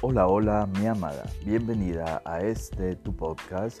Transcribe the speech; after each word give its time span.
Hola, 0.00 0.28
hola, 0.28 0.64
mi 0.78 0.86
amada. 0.86 1.24
Bienvenida 1.44 2.22
a 2.24 2.38
este 2.38 2.94
tu 2.94 3.16
podcast, 3.16 3.80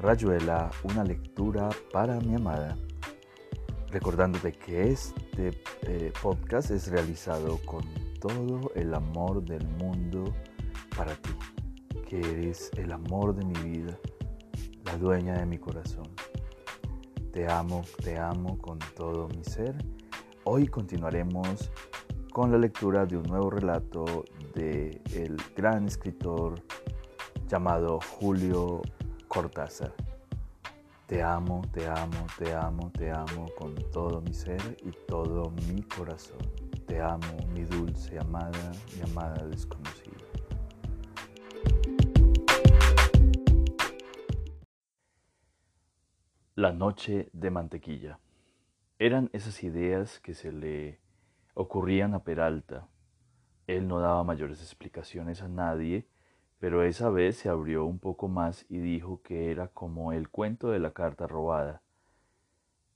Rayuela, 0.00 0.70
una 0.82 1.04
lectura 1.04 1.68
para 1.92 2.18
mi 2.20 2.36
amada. 2.36 2.78
Recordándote 3.90 4.52
que 4.52 4.92
este 4.92 5.60
eh, 5.82 6.10
podcast 6.22 6.70
es 6.70 6.88
realizado 6.88 7.58
con 7.66 7.84
todo 8.18 8.72
el 8.76 8.94
amor 8.94 9.44
del 9.44 9.68
mundo 9.68 10.24
para 10.96 11.14
ti, 11.16 11.36
que 12.08 12.18
eres 12.18 12.70
el 12.78 12.90
amor 12.90 13.34
de 13.34 13.44
mi 13.44 13.70
vida, 13.70 13.98
la 14.86 14.96
dueña 14.96 15.34
de 15.34 15.44
mi 15.44 15.58
corazón. 15.58 16.08
Te 17.30 17.46
amo, 17.46 17.84
te 18.02 18.16
amo 18.16 18.56
con 18.56 18.78
todo 18.96 19.28
mi 19.28 19.44
ser. 19.44 19.76
Hoy 20.44 20.66
continuaremos 20.66 21.70
con 22.32 22.52
la 22.52 22.58
lectura 22.58 23.06
de 23.06 23.16
un 23.16 23.24
nuevo 23.24 23.50
relato 23.50 24.24
de 24.54 25.00
el 25.14 25.36
gran 25.56 25.86
escritor 25.86 26.62
llamado 27.48 28.00
Julio 28.00 28.82
Cortázar. 29.26 29.94
Te 31.06 31.22
amo, 31.22 31.62
te 31.72 31.86
amo, 31.86 32.26
te 32.38 32.54
amo, 32.54 32.90
te 32.90 33.10
amo 33.10 33.46
con 33.56 33.74
todo 33.90 34.20
mi 34.20 34.34
ser 34.34 34.76
y 34.84 34.90
todo 35.06 35.50
mi 35.66 35.82
corazón. 35.82 36.38
Te 36.86 37.00
amo, 37.00 37.38
mi 37.54 37.64
dulce 37.64 38.18
amada, 38.18 38.72
mi 38.94 39.10
amada 39.10 39.46
desconocida. 39.46 40.16
La 46.54 46.72
noche 46.72 47.30
de 47.32 47.50
mantequilla. 47.50 48.18
Eran 48.98 49.30
esas 49.32 49.62
ideas 49.62 50.18
que 50.20 50.34
se 50.34 50.50
le 50.50 51.00
ocurrían 51.58 52.14
a 52.14 52.22
Peralta 52.22 52.88
él 53.68 53.86
no 53.86 54.00
daba 54.00 54.24
mayores 54.24 54.62
explicaciones 54.62 55.42
a 55.42 55.48
nadie, 55.48 56.08
pero 56.58 56.82
esa 56.82 57.10
vez 57.10 57.36
se 57.36 57.50
abrió 57.50 57.84
un 57.84 57.98
poco 57.98 58.26
más 58.26 58.64
y 58.70 58.78
dijo 58.78 59.20
que 59.22 59.50
era 59.50 59.68
como 59.68 60.12
el 60.12 60.30
cuento 60.30 60.70
de 60.70 60.78
la 60.78 60.92
carta 60.92 61.26
robada. 61.26 61.82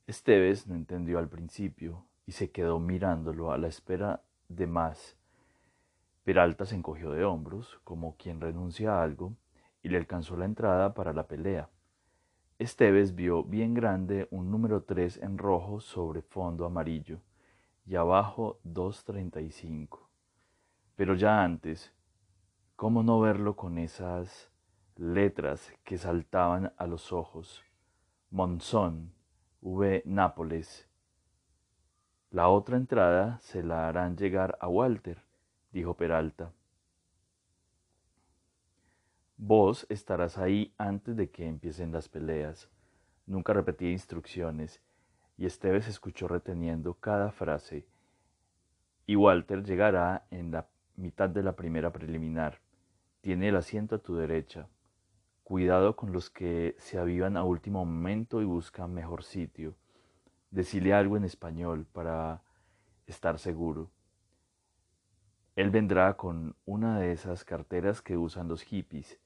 Esteves 0.07 0.67
no 0.67 0.75
entendió 0.75 1.19
al 1.19 1.29
principio 1.29 2.07
y 2.25 2.31
se 2.31 2.49
quedó 2.49 2.79
mirándolo 2.79 3.51
a 3.51 3.59
la 3.59 3.67
espera 3.67 4.23
de 4.49 4.65
más. 4.65 5.15
Peralta 6.23 6.65
se 6.65 6.75
encogió 6.75 7.11
de 7.11 7.23
hombros, 7.23 7.79
como 7.83 8.17
quien 8.17 8.41
renuncia 8.41 8.95
a 8.95 9.03
algo, 9.03 9.35
y 9.83 9.89
le 9.89 9.97
alcanzó 9.97 10.35
la 10.37 10.45
entrada 10.45 10.95
para 10.95 11.13
la 11.13 11.27
pelea. 11.27 11.69
Esteves 12.57 13.13
vio 13.13 13.43
bien 13.43 13.75
grande 13.75 14.27
un 14.31 14.49
número 14.49 14.81
tres 14.83 15.17
en 15.17 15.37
rojo 15.37 15.81
sobre 15.81 16.23
fondo 16.23 16.65
amarillo, 16.65 17.19
y 17.85 17.95
abajo 17.95 18.59
dos 18.63 19.03
treinta 19.03 19.41
y 19.41 19.51
cinco. 19.51 20.09
Pero 20.95 21.15
ya 21.15 21.43
antes, 21.43 21.93
¿cómo 22.75 23.03
no 23.03 23.19
verlo 23.19 23.55
con 23.55 23.77
esas 23.77 24.51
letras 24.95 25.73
que 25.83 25.97
saltaban 25.97 26.73
a 26.77 26.87
los 26.87 27.11
ojos? 27.11 27.63
Monzón, 28.29 29.13
V. 29.61 30.03
Nápoles. 30.05 30.87
La 32.29 32.49
otra 32.49 32.77
entrada 32.77 33.39
se 33.41 33.63
la 33.63 33.87
harán 33.87 34.17
llegar 34.17 34.57
a 34.59 34.67
Walter, 34.67 35.23
dijo 35.71 35.95
Peralta. 35.95 36.51
Vos 39.37 39.85
estarás 39.89 40.37
ahí 40.37 40.73
antes 40.77 41.15
de 41.15 41.29
que 41.29 41.47
empiecen 41.47 41.91
las 41.91 42.07
peleas. 42.07 42.69
Nunca 43.25 43.53
repetía 43.53 43.91
instrucciones, 43.91 44.81
y 45.37 45.45
Esteves 45.45 45.87
escuchó 45.87 46.27
reteniendo 46.27 46.93
cada 46.95 47.31
frase. 47.31 47.85
Y 49.05 49.15
Walter 49.15 49.63
llegará 49.63 50.25
en 50.31 50.51
la 50.51 50.67
mitad 50.95 51.29
de 51.29 51.43
la 51.43 51.55
primera 51.55 51.91
preliminar. 51.91 52.59
Tiene 53.21 53.49
el 53.49 53.55
asiento 53.55 53.95
a 53.95 53.99
tu 53.99 54.15
derecha. 54.15 54.67
Cuidado 55.43 55.95
con 55.95 56.13
los 56.13 56.29
que 56.29 56.75
se 56.79 56.97
avivan 56.97 57.35
a 57.35 57.43
último 57.43 57.83
momento 57.85 58.41
y 58.41 58.45
buscan 58.45 58.93
mejor 58.93 59.23
sitio. 59.23 59.75
Decile 60.51 60.93
algo 60.93 61.17
en 61.17 61.25
español 61.25 61.85
para 61.91 62.41
estar 63.07 63.39
seguro. 63.39 63.89
Él 65.55 65.69
vendrá 65.69 66.15
con 66.15 66.55
una 66.65 66.99
de 66.99 67.11
esas 67.11 67.43
carteras 67.43 68.01
que 68.01 68.17
usan 68.17 68.47
los 68.47 68.61
hippies. 68.61 69.19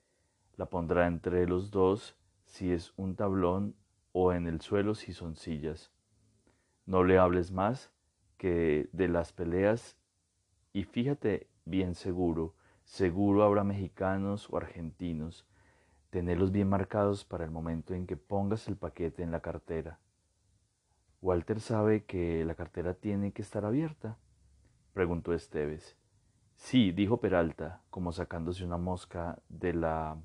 La 0.56 0.66
pondrá 0.66 1.08
entre 1.08 1.48
los 1.48 1.70
dos 1.70 2.18
si 2.46 2.72
es 2.72 2.94
un 2.98 3.16
tablón 3.16 3.76
o 4.12 4.34
en 4.34 4.48
el 4.48 4.62
suelo 4.62 4.96
si 4.96 5.14
son 5.14 5.36
sillas. 5.36 5.92
No 6.88 7.04
le 7.04 7.20
hables 7.20 7.52
más 7.52 7.92
que 8.38 8.90
de 8.94 9.10
las 9.10 9.34
peleas 9.34 9.98
y 10.74 10.86
fíjate 10.86 11.48
bien 11.66 11.96
seguro. 11.96 12.56
Seguro 12.86 13.44
habrá 13.44 13.66
mexicanos 13.66 14.48
o 14.50 14.58
argentinos. 14.58 15.46
Tenerlos 16.10 16.52
bien 16.52 16.70
marcados 16.70 17.26
para 17.26 17.44
el 17.44 17.52
momento 17.52 17.94
en 17.94 18.08
que 18.08 18.16
pongas 18.16 18.70
el 18.70 18.78
paquete 18.78 19.22
en 19.22 19.32
la 19.32 19.42
cartera. 19.42 20.00
Walter 21.22 21.60
sabe 21.60 22.06
que 22.06 22.46
la 22.46 22.56
cartera 22.56 22.94
tiene 22.94 23.34
que 23.34 23.42
estar 23.42 23.66
abierta, 23.66 24.18
preguntó 24.94 25.34
Esteves. 25.34 25.98
Sí, 26.56 26.94
dijo 26.94 27.18
Peralta, 27.18 27.82
como 27.90 28.14
sacándose 28.14 28.64
una 28.64 28.78
mosca 28.78 29.40
de 29.50 29.74
la 29.74 30.18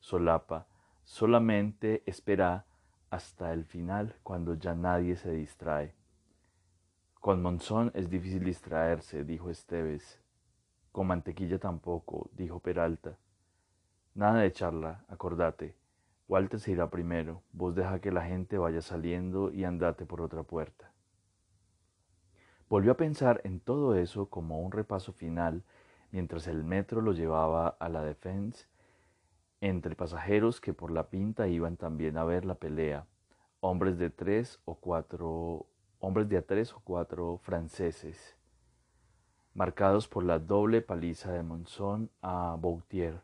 solapa. 0.00 0.66
Solamente 1.04 2.02
espera 2.06 2.66
hasta 3.10 3.52
el 3.52 3.64
final, 3.64 4.16
cuando 4.22 4.54
ya 4.54 4.74
nadie 4.74 5.16
se 5.16 5.32
distrae. 5.32 5.94
Con 7.20 7.42
Monzón 7.42 7.90
es 7.94 8.08
difícil 8.08 8.44
distraerse, 8.44 9.24
dijo 9.24 9.50
Esteves. 9.50 10.20
Con 10.92 11.08
mantequilla 11.08 11.58
tampoco, 11.58 12.30
dijo 12.32 12.60
Peralta. 12.60 13.18
Nada 14.14 14.40
de 14.40 14.52
charla, 14.52 15.04
acordate. 15.08 15.76
Walter 16.28 16.58
se 16.58 16.72
irá 16.72 16.90
primero, 16.90 17.42
vos 17.52 17.74
deja 17.74 18.00
que 18.00 18.10
la 18.10 18.24
gente 18.24 18.58
vaya 18.58 18.82
saliendo 18.82 19.52
y 19.52 19.64
andate 19.64 20.06
por 20.06 20.20
otra 20.20 20.42
puerta. 20.42 20.92
Volvió 22.68 22.92
a 22.92 22.96
pensar 22.96 23.40
en 23.44 23.60
todo 23.60 23.94
eso 23.94 24.28
como 24.28 24.60
un 24.60 24.72
repaso 24.72 25.12
final 25.12 25.62
mientras 26.10 26.46
el 26.48 26.64
metro 26.64 27.00
lo 27.00 27.12
llevaba 27.12 27.68
a 27.68 27.88
la 27.88 28.02
defensa 28.02 28.66
entre 29.60 29.96
pasajeros 29.96 30.60
que 30.60 30.74
por 30.74 30.90
la 30.90 31.08
pinta 31.08 31.48
iban 31.48 31.76
también 31.76 32.16
a 32.18 32.24
ver 32.24 32.44
la 32.44 32.56
pelea, 32.56 33.06
hombres 33.60 33.98
de 33.98 34.10
tres 34.10 34.60
o 34.64 34.76
cuatro, 34.76 35.66
hombres 35.98 36.28
de 36.28 36.38
a 36.38 36.42
tres 36.42 36.72
o 36.74 36.80
cuatro 36.80 37.38
franceses 37.42 38.36
marcados 39.56 40.06
por 40.06 40.22
la 40.22 40.38
doble 40.38 40.82
paliza 40.82 41.32
de 41.32 41.42
Monzón 41.42 42.10
a 42.20 42.56
Boutier, 42.60 43.22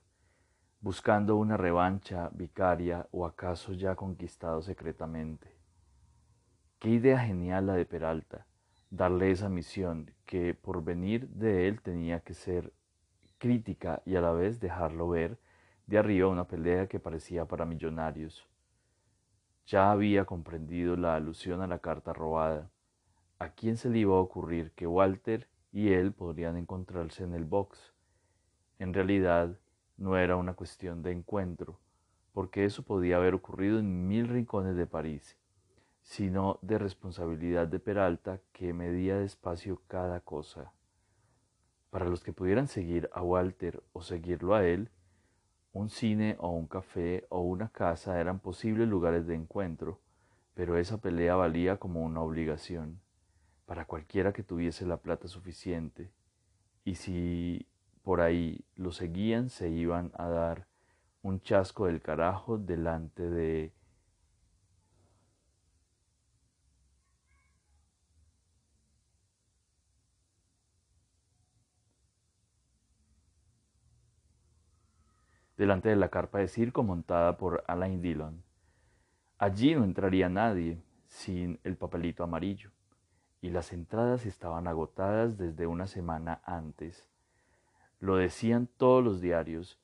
buscando 0.80 1.36
una 1.36 1.58
revancha 1.58 2.30
vicaria 2.32 3.06
o 3.12 3.26
acaso 3.26 3.74
ya 3.74 3.94
conquistado 3.94 4.62
secretamente. 4.62 5.54
Qué 6.78 6.88
idea 6.88 7.18
genial 7.18 7.66
la 7.66 7.74
de 7.74 7.84
Peralta, 7.84 8.46
darle 8.88 9.30
esa 9.30 9.50
misión 9.50 10.10
que 10.24 10.54
por 10.54 10.82
venir 10.82 11.28
de 11.28 11.68
él 11.68 11.82
tenía 11.82 12.20
que 12.20 12.32
ser 12.32 12.72
crítica 13.36 14.00
y 14.06 14.16
a 14.16 14.22
la 14.22 14.32
vez 14.32 14.58
dejarlo 14.58 15.10
ver 15.10 15.38
de 15.86 15.98
arriba 15.98 16.28
una 16.28 16.46
pelea 16.46 16.86
que 16.86 17.00
parecía 17.00 17.44
para 17.44 17.64
millonarios. 17.64 18.48
Ya 19.66 19.90
había 19.90 20.24
comprendido 20.24 20.96
la 20.96 21.14
alusión 21.14 21.60
a 21.60 21.66
la 21.66 21.78
carta 21.78 22.12
robada. 22.12 22.70
¿A 23.38 23.50
quién 23.50 23.76
se 23.76 23.90
le 23.90 23.98
iba 23.98 24.14
a 24.14 24.20
ocurrir 24.20 24.72
que 24.72 24.86
Walter 24.86 25.48
y 25.72 25.92
él 25.92 26.12
podrían 26.12 26.56
encontrarse 26.56 27.24
en 27.24 27.32
el 27.32 27.44
box. 27.44 27.94
En 28.78 28.92
realidad 28.92 29.58
no 29.96 30.16
era 30.16 30.36
una 30.36 30.54
cuestión 30.54 31.02
de 31.02 31.12
encuentro, 31.12 31.80
porque 32.32 32.64
eso 32.64 32.82
podía 32.82 33.16
haber 33.16 33.34
ocurrido 33.34 33.78
en 33.78 34.06
mil 34.06 34.28
rincones 34.28 34.76
de 34.76 34.86
París, 34.86 35.36
sino 36.02 36.58
de 36.62 36.78
responsabilidad 36.78 37.66
de 37.68 37.78
Peralta 37.78 38.40
que 38.52 38.74
medía 38.74 39.16
despacio 39.16 39.80
cada 39.88 40.20
cosa. 40.20 40.72
Para 41.90 42.06
los 42.06 42.22
que 42.22 42.32
pudieran 42.32 42.68
seguir 42.68 43.08
a 43.12 43.22
Walter 43.22 43.82
o 43.92 44.02
seguirlo 44.02 44.54
a 44.54 44.64
él, 44.66 44.90
un 45.72 45.88
cine 45.88 46.36
o 46.38 46.50
un 46.50 46.66
café 46.66 47.26
o 47.30 47.40
una 47.40 47.68
casa 47.68 48.20
eran 48.20 48.38
posibles 48.40 48.88
lugares 48.88 49.26
de 49.26 49.34
encuentro, 49.34 50.00
pero 50.54 50.76
esa 50.76 50.98
pelea 50.98 51.34
valía 51.34 51.78
como 51.78 52.02
una 52.02 52.20
obligación. 52.20 53.00
Para 53.66 53.86
cualquiera 53.86 54.32
que 54.32 54.42
tuviese 54.42 54.84
la 54.86 54.98
plata 54.98 55.28
suficiente, 55.28 56.10
y 56.84 56.96
si 56.96 57.66
por 58.02 58.20
ahí 58.20 58.64
lo 58.76 58.92
seguían, 58.92 59.48
se 59.48 59.70
iban 59.70 60.10
a 60.14 60.28
dar 60.28 60.66
un 61.22 61.40
chasco 61.40 61.86
del 61.86 62.02
carajo 62.02 62.58
delante 62.58 63.30
de 63.30 63.72
delante 75.62 75.90
de 75.90 75.94
la 75.94 76.08
carpa 76.08 76.40
de 76.40 76.48
circo 76.48 76.82
montada 76.82 77.36
por 77.36 77.62
Alain 77.68 78.02
Dillon. 78.02 78.42
Allí 79.38 79.76
no 79.76 79.84
entraría 79.84 80.28
nadie 80.28 80.82
sin 81.06 81.60
el 81.62 81.76
papelito 81.76 82.24
amarillo 82.24 82.72
y 83.40 83.50
las 83.50 83.72
entradas 83.72 84.26
estaban 84.26 84.66
agotadas 84.66 85.38
desde 85.38 85.68
una 85.68 85.86
semana 85.86 86.40
antes. 86.44 87.06
Lo 88.00 88.16
decían 88.16 88.68
todos 88.76 89.04
los 89.04 89.20
diarios, 89.20 89.78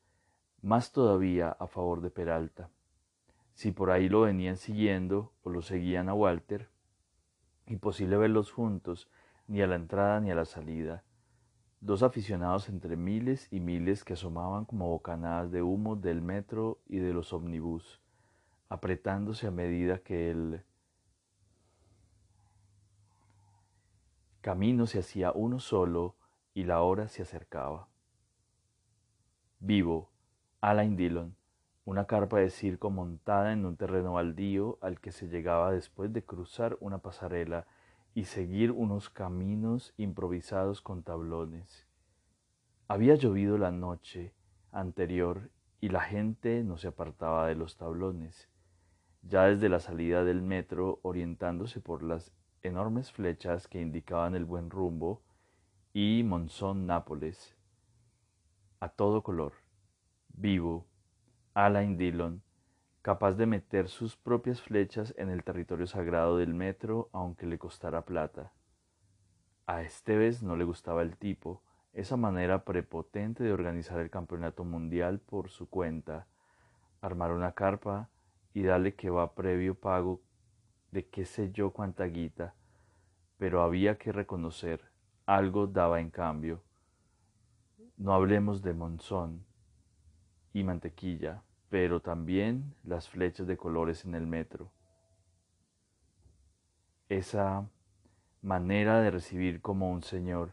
más 0.62 0.90
todavía 0.90 1.50
a 1.50 1.68
favor 1.68 2.00
de 2.00 2.10
Peralta. 2.10 2.70
Si 3.54 3.70
por 3.70 3.92
ahí 3.92 4.08
lo 4.08 4.22
venían 4.22 4.56
siguiendo 4.56 5.32
o 5.44 5.50
lo 5.50 5.62
seguían 5.62 6.08
a 6.08 6.14
Walter, 6.14 6.68
imposible 7.66 8.16
verlos 8.16 8.50
juntos, 8.50 9.08
ni 9.46 9.62
a 9.62 9.68
la 9.68 9.76
entrada 9.76 10.18
ni 10.18 10.32
a 10.32 10.34
la 10.34 10.44
salida. 10.44 11.04
Dos 11.80 12.02
aficionados 12.02 12.68
entre 12.68 12.96
miles 12.96 13.46
y 13.52 13.60
miles 13.60 14.02
que 14.02 14.14
asomaban 14.14 14.64
como 14.64 14.88
bocanadas 14.88 15.52
de 15.52 15.62
humo 15.62 15.94
del 15.94 16.22
metro 16.22 16.80
y 16.88 16.98
de 16.98 17.12
los 17.12 17.32
omnibus, 17.32 18.00
apretándose 18.68 19.46
a 19.46 19.52
medida 19.52 20.00
que 20.00 20.30
el 20.30 20.64
camino 24.40 24.86
se 24.86 24.98
hacía 24.98 25.30
uno 25.32 25.60
solo 25.60 26.16
y 26.52 26.64
la 26.64 26.82
hora 26.82 27.06
se 27.06 27.22
acercaba. 27.22 27.88
Vivo, 29.60 30.10
Alain 30.60 30.96
Dillon, 30.96 31.36
una 31.84 32.06
carpa 32.06 32.38
de 32.38 32.50
circo 32.50 32.90
montada 32.90 33.52
en 33.52 33.64
un 33.64 33.76
terreno 33.76 34.14
baldío 34.14 34.78
al 34.80 35.00
que 35.00 35.12
se 35.12 35.28
llegaba 35.28 35.70
después 35.70 36.12
de 36.12 36.24
cruzar 36.24 36.76
una 36.80 36.98
pasarela 36.98 37.66
y 38.18 38.24
seguir 38.24 38.72
unos 38.72 39.10
caminos 39.10 39.94
improvisados 39.96 40.82
con 40.82 41.04
tablones. 41.04 41.86
Había 42.88 43.14
llovido 43.14 43.58
la 43.58 43.70
noche 43.70 44.34
anterior 44.72 45.52
y 45.80 45.90
la 45.90 46.00
gente 46.00 46.64
no 46.64 46.78
se 46.78 46.88
apartaba 46.88 47.46
de 47.46 47.54
los 47.54 47.76
tablones. 47.76 48.48
Ya 49.22 49.44
desde 49.44 49.68
la 49.68 49.78
salida 49.78 50.24
del 50.24 50.42
metro, 50.42 50.98
orientándose 51.02 51.80
por 51.80 52.02
las 52.02 52.32
enormes 52.62 53.12
flechas 53.12 53.68
que 53.68 53.80
indicaban 53.80 54.34
el 54.34 54.44
buen 54.44 54.68
rumbo, 54.68 55.22
y 55.92 56.24
Monzón 56.24 56.86
Nápoles, 56.86 57.56
a 58.80 58.88
todo 58.88 59.22
color, 59.22 59.52
vivo, 60.30 60.88
Alain 61.54 61.96
Dillon, 61.96 62.42
capaz 63.08 63.36
de 63.36 63.46
meter 63.46 63.88
sus 63.88 64.18
propias 64.18 64.60
flechas 64.60 65.14
en 65.16 65.30
el 65.30 65.42
territorio 65.42 65.86
sagrado 65.86 66.36
del 66.36 66.52
metro 66.52 67.08
aunque 67.14 67.46
le 67.46 67.56
costara 67.58 68.04
plata. 68.04 68.52
A 69.66 69.80
Esteves 69.80 70.42
no 70.42 70.56
le 70.56 70.64
gustaba 70.64 71.00
el 71.00 71.16
tipo, 71.16 71.62
esa 71.94 72.18
manera 72.18 72.66
prepotente 72.66 73.42
de 73.42 73.52
organizar 73.54 73.98
el 74.00 74.10
campeonato 74.10 74.62
mundial 74.62 75.20
por 75.20 75.48
su 75.48 75.70
cuenta, 75.70 76.26
armar 77.00 77.32
una 77.32 77.52
carpa 77.52 78.10
y 78.52 78.64
darle 78.64 78.94
que 78.94 79.08
va 79.08 79.34
previo 79.34 79.74
pago 79.74 80.20
de 80.90 81.08
qué 81.08 81.24
sé 81.24 81.50
yo 81.50 81.70
cuánta 81.70 82.04
guita, 82.04 82.56
pero 83.38 83.62
había 83.62 83.96
que 83.96 84.12
reconocer, 84.12 84.82
algo 85.24 85.66
daba 85.66 86.00
en 86.00 86.10
cambio. 86.10 86.62
No 87.96 88.12
hablemos 88.12 88.60
de 88.60 88.74
monzón 88.74 89.46
y 90.52 90.62
mantequilla, 90.62 91.42
pero 91.70 92.00
también 92.00 92.74
las 92.84 93.08
flechas 93.08 93.46
de 93.46 93.56
colores 93.56 94.04
en 94.04 94.14
el 94.14 94.26
metro. 94.26 94.70
Esa 97.08 97.68
manera 98.42 99.00
de 99.00 99.10
recibir 99.10 99.60
como 99.60 99.90
un 99.90 100.02
señor, 100.02 100.52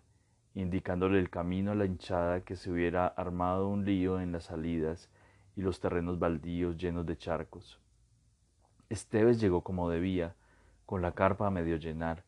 indicándole 0.53 1.19
el 1.19 1.29
camino 1.29 1.71
a 1.71 1.75
la 1.75 1.85
hinchada 1.85 2.41
que 2.41 2.55
se 2.55 2.71
hubiera 2.71 3.07
armado 3.07 3.67
un 3.67 3.85
lío 3.85 4.19
en 4.19 4.31
las 4.31 4.45
salidas 4.45 5.09
y 5.55 5.61
los 5.61 5.79
terrenos 5.79 6.19
baldíos 6.19 6.77
llenos 6.77 7.05
de 7.05 7.17
charcos. 7.17 7.79
Esteves 8.89 9.39
llegó 9.39 9.61
como 9.61 9.89
debía, 9.89 10.35
con 10.85 11.01
la 11.01 11.13
carpa 11.13 11.47
a 11.47 11.51
medio 11.51 11.77
llenar, 11.77 12.23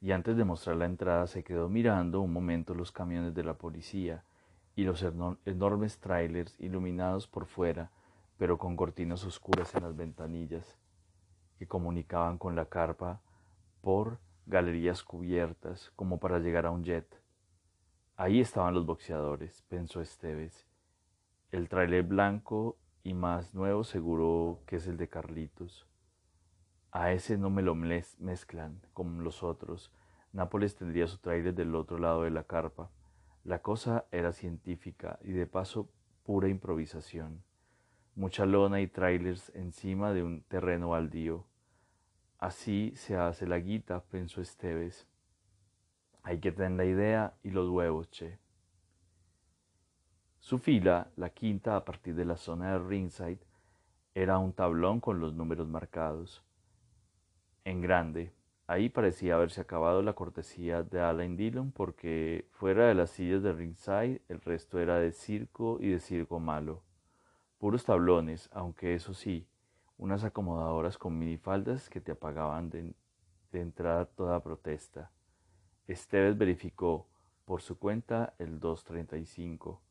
y 0.00 0.12
antes 0.12 0.36
de 0.36 0.44
mostrar 0.44 0.76
la 0.76 0.86
entrada 0.86 1.26
se 1.26 1.44
quedó 1.44 1.68
mirando 1.68 2.20
un 2.20 2.32
momento 2.32 2.74
los 2.74 2.90
camiones 2.90 3.34
de 3.34 3.44
la 3.44 3.54
policía 3.54 4.24
y 4.74 4.84
los 4.84 5.04
enormes 5.44 5.98
trailers 5.98 6.58
iluminados 6.58 7.28
por 7.28 7.44
fuera 7.44 7.90
pero 8.40 8.56
con 8.56 8.74
cortinas 8.74 9.22
oscuras 9.26 9.74
en 9.74 9.82
las 9.82 9.94
ventanillas, 9.94 10.78
que 11.58 11.68
comunicaban 11.68 12.38
con 12.38 12.56
la 12.56 12.70
carpa 12.70 13.20
por 13.82 14.18
galerías 14.46 15.02
cubiertas 15.02 15.92
como 15.94 16.18
para 16.20 16.38
llegar 16.38 16.64
a 16.64 16.70
un 16.70 16.82
jet. 16.82 17.20
Ahí 18.16 18.40
estaban 18.40 18.72
los 18.72 18.86
boxeadores, 18.86 19.60
pensó 19.68 20.00
Esteves. 20.00 20.66
El 21.50 21.68
trailer 21.68 22.02
blanco 22.02 22.78
y 23.02 23.12
más 23.12 23.54
nuevo 23.54 23.84
seguro 23.84 24.62
que 24.64 24.76
es 24.76 24.86
el 24.86 24.96
de 24.96 25.10
Carlitos. 25.10 25.86
A 26.92 27.12
ese 27.12 27.36
no 27.36 27.50
me 27.50 27.60
lo 27.60 27.74
mezclan 27.74 28.80
como 28.94 29.20
los 29.20 29.42
otros. 29.42 29.92
Nápoles 30.32 30.76
tendría 30.76 31.06
su 31.08 31.18
trailer 31.18 31.54
del 31.54 31.74
otro 31.74 31.98
lado 31.98 32.22
de 32.22 32.30
la 32.30 32.44
carpa. 32.44 32.90
La 33.44 33.60
cosa 33.60 34.06
era 34.10 34.32
científica 34.32 35.18
y 35.20 35.32
de 35.32 35.46
paso 35.46 35.90
pura 36.24 36.48
improvisación 36.48 37.42
mucha 38.14 38.46
lona 38.46 38.80
y 38.80 38.86
trailers 38.86 39.50
encima 39.54 40.12
de 40.12 40.22
un 40.22 40.42
terreno 40.42 40.90
baldío. 40.90 41.46
Así 42.38 42.92
se 42.96 43.16
hace 43.16 43.46
la 43.46 43.58
guita, 43.58 44.02
pensó 44.04 44.40
Esteves. 44.40 45.06
Hay 46.22 46.38
que 46.38 46.52
tener 46.52 46.72
la 46.72 46.84
idea 46.84 47.34
y 47.42 47.50
los 47.50 47.68
huevos, 47.68 48.10
che. 48.10 48.38
Su 50.38 50.58
fila, 50.58 51.10
la 51.16 51.30
quinta 51.30 51.76
a 51.76 51.84
partir 51.84 52.14
de 52.14 52.24
la 52.24 52.36
zona 52.36 52.72
de 52.72 52.78
ringside, 52.78 53.40
era 54.14 54.38
un 54.38 54.52
tablón 54.52 55.00
con 55.00 55.20
los 55.20 55.34
números 55.34 55.68
marcados. 55.68 56.42
En 57.64 57.80
grande, 57.80 58.32
ahí 58.66 58.88
parecía 58.88 59.34
haberse 59.34 59.60
acabado 59.60 60.02
la 60.02 60.14
cortesía 60.14 60.82
de 60.82 61.00
Alain 61.00 61.36
Dillon 61.36 61.72
porque 61.72 62.48
fuera 62.52 62.86
de 62.86 62.94
las 62.94 63.10
sillas 63.10 63.42
de 63.42 63.52
ringside 63.52 64.22
el 64.28 64.40
resto 64.40 64.78
era 64.78 64.98
de 64.98 65.12
circo 65.12 65.78
y 65.80 65.88
de 65.90 66.00
circo 66.00 66.40
malo. 66.40 66.82
Puros 67.60 67.84
tablones, 67.84 68.48
aunque 68.54 68.94
eso 68.94 69.12
sí, 69.12 69.46
unas 69.98 70.24
acomodadoras 70.24 70.96
con 70.96 71.18
minifaldas 71.18 71.90
que 71.90 72.00
te 72.00 72.12
apagaban 72.12 72.70
de, 72.70 72.94
entrada 73.52 74.06
toda 74.06 74.42
protesta. 74.42 75.10
Esteves 75.86 76.38
verificó 76.38 77.06
por 77.44 77.60
su 77.60 77.78
cuenta 77.78 78.32
el 78.38 78.60
235, 78.60 79.82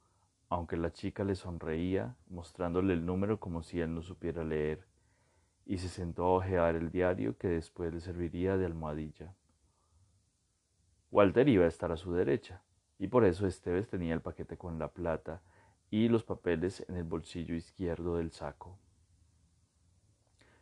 aunque 0.50 0.77
la 0.77 0.92
chica 0.92 1.24
le 1.24 1.36
sonreía, 1.36 2.16
mostrándole 2.27 2.94
el 2.94 3.06
número 3.06 3.39
como 3.39 3.62
si 3.62 3.80
él 3.80 3.94
no 3.94 4.01
supiera 4.01 4.44
leer, 4.44 4.88
y 5.68 5.77
se 5.77 5.89
sentó 5.89 6.24
a 6.24 6.38
ojear 6.38 6.74
el 6.74 6.89
diario 6.89 7.38
que 7.38 7.50
después 7.50 7.94
le 7.94 8.00
serviría 8.00 8.57
de 8.57 8.65
almohadilla. 8.65 9.36
Walter 11.12 11.48
iba 11.48 11.65
a 11.65 11.68
estar 11.68 11.92
a 11.92 11.98
su 11.98 12.13
derecha, 12.13 12.63
y 12.98 13.10
por 13.10 13.25
eso 13.25 13.46
Esteves 13.46 13.88
tenía 13.88 14.15
el 14.15 14.22
paquete 14.22 14.58
con 14.58 14.79
la 14.79 14.88
plata 14.88 15.44
y 15.91 16.08
los 16.08 16.24
papeles 16.24 16.86
en 16.88 16.98
el 16.98 17.03
bolsillo 17.03 17.55
izquierdo 17.55 18.17
del 18.17 18.31
saco. 18.31 18.77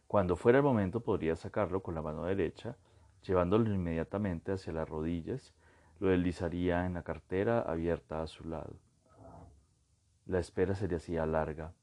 Cuando 0.07 0.37
fuera 0.37 0.59
el 0.59 0.63
momento 0.63 1.01
podría 1.01 1.35
sacarlo 1.35 1.83
con 1.83 1.93
la 1.93 2.01
mano 2.01 2.23
derecha, 2.23 2.77
llevándolo 3.23 3.73
inmediatamente 3.73 4.53
hacia 4.53 4.71
las 4.71 4.87
rodillas, 4.87 5.53
lo 5.99 6.09
deslizaría 6.09 6.85
en 6.85 6.93
la 6.93 7.03
cartera 7.03 7.59
abierta 7.59 8.21
a 8.21 8.27
su 8.27 8.47
lado. 8.47 8.77
La 10.25 10.39
espera 10.39 10.75
se 10.75 10.87
le 10.87 10.95
hacía 10.95 11.25
larga. 11.25 11.73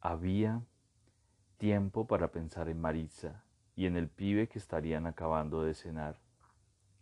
Había 0.00 0.62
tiempo 1.56 2.06
para 2.06 2.30
pensar 2.30 2.68
en 2.68 2.80
Marisa 2.80 3.44
y 3.74 3.86
en 3.86 3.96
el 3.96 4.08
pibe 4.08 4.48
que 4.48 4.58
estarían 4.58 5.06
acabando 5.06 5.64
de 5.64 5.74
cenar. 5.74 6.20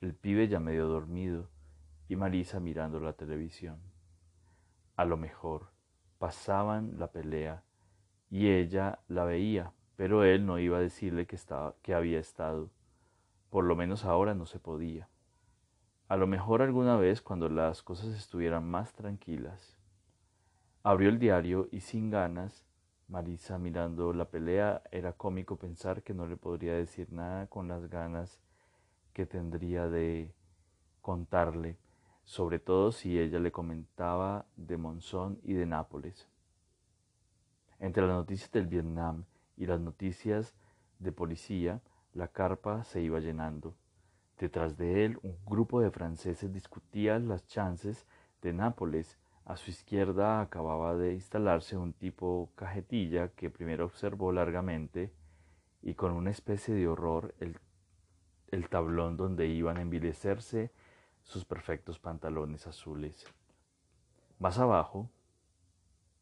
El 0.00 0.14
pibe 0.14 0.48
ya 0.48 0.60
medio 0.60 0.86
dormido 0.86 1.50
y 2.08 2.16
Marisa 2.16 2.60
mirando 2.60 3.00
la 3.00 3.12
televisión. 3.12 3.78
A 4.96 5.04
lo 5.04 5.18
mejor 5.18 5.68
pasaban 6.18 6.98
la 6.98 7.12
pelea 7.12 7.62
y 8.30 8.48
ella 8.48 9.00
la 9.08 9.24
veía, 9.24 9.72
pero 9.94 10.24
él 10.24 10.46
no 10.46 10.58
iba 10.58 10.78
a 10.78 10.80
decirle 10.80 11.26
que, 11.26 11.36
estaba, 11.36 11.74
que 11.82 11.94
había 11.94 12.18
estado. 12.18 12.70
Por 13.50 13.64
lo 13.64 13.76
menos 13.76 14.04
ahora 14.04 14.34
no 14.34 14.46
se 14.46 14.58
podía. 14.58 15.08
A 16.08 16.16
lo 16.16 16.26
mejor 16.26 16.62
alguna 16.62 16.96
vez 16.96 17.20
cuando 17.20 17.48
las 17.48 17.82
cosas 17.82 18.08
estuvieran 18.14 18.64
más 18.64 18.94
tranquilas. 18.94 19.76
Abrió 20.82 21.10
el 21.10 21.18
diario 21.18 21.68
y 21.70 21.80
sin 21.80 22.10
ganas, 22.10 22.64
Marisa 23.08 23.58
mirando 23.58 24.12
la 24.12 24.30
pelea, 24.30 24.82
era 24.90 25.12
cómico 25.12 25.56
pensar 25.56 26.02
que 26.02 26.14
no 26.14 26.26
le 26.26 26.36
podría 26.36 26.74
decir 26.74 27.12
nada 27.12 27.48
con 27.48 27.68
las 27.68 27.88
ganas 27.90 28.40
que 29.12 29.26
tendría 29.26 29.88
de 29.88 30.34
contarle 31.02 31.76
sobre 32.26 32.58
todo 32.58 32.90
si 32.90 33.20
ella 33.20 33.38
le 33.38 33.52
comentaba 33.52 34.46
de 34.56 34.76
Monzón 34.76 35.38
y 35.44 35.54
de 35.54 35.64
Nápoles. 35.64 36.28
Entre 37.78 38.04
las 38.04 38.16
noticias 38.16 38.50
del 38.50 38.66
Vietnam 38.66 39.24
y 39.56 39.66
las 39.66 39.80
noticias 39.80 40.52
de 40.98 41.12
policía, 41.12 41.80
la 42.14 42.26
carpa 42.26 42.82
se 42.82 43.00
iba 43.00 43.20
llenando. 43.20 43.76
Detrás 44.40 44.76
de 44.76 45.04
él, 45.04 45.20
un 45.22 45.36
grupo 45.46 45.80
de 45.80 45.92
franceses 45.92 46.52
discutía 46.52 47.18
las 47.20 47.46
chances 47.46 48.06
de 48.42 48.52
Nápoles. 48.52 49.18
A 49.44 49.56
su 49.56 49.70
izquierda 49.70 50.40
acababa 50.40 50.96
de 50.96 51.14
instalarse 51.14 51.76
un 51.76 51.92
tipo 51.92 52.50
cajetilla 52.56 53.28
que 53.28 53.50
primero 53.50 53.84
observó 53.84 54.32
largamente 54.32 55.12
y 55.80 55.94
con 55.94 56.10
una 56.10 56.32
especie 56.32 56.74
de 56.74 56.88
horror 56.88 57.36
el, 57.38 57.56
el 58.48 58.68
tablón 58.68 59.16
donde 59.16 59.46
iban 59.46 59.76
a 59.76 59.82
envilecerse 59.82 60.72
sus 61.26 61.44
perfectos 61.44 61.98
pantalones 61.98 62.66
azules. 62.68 63.26
Más 64.38 64.58
abajo 64.58 65.10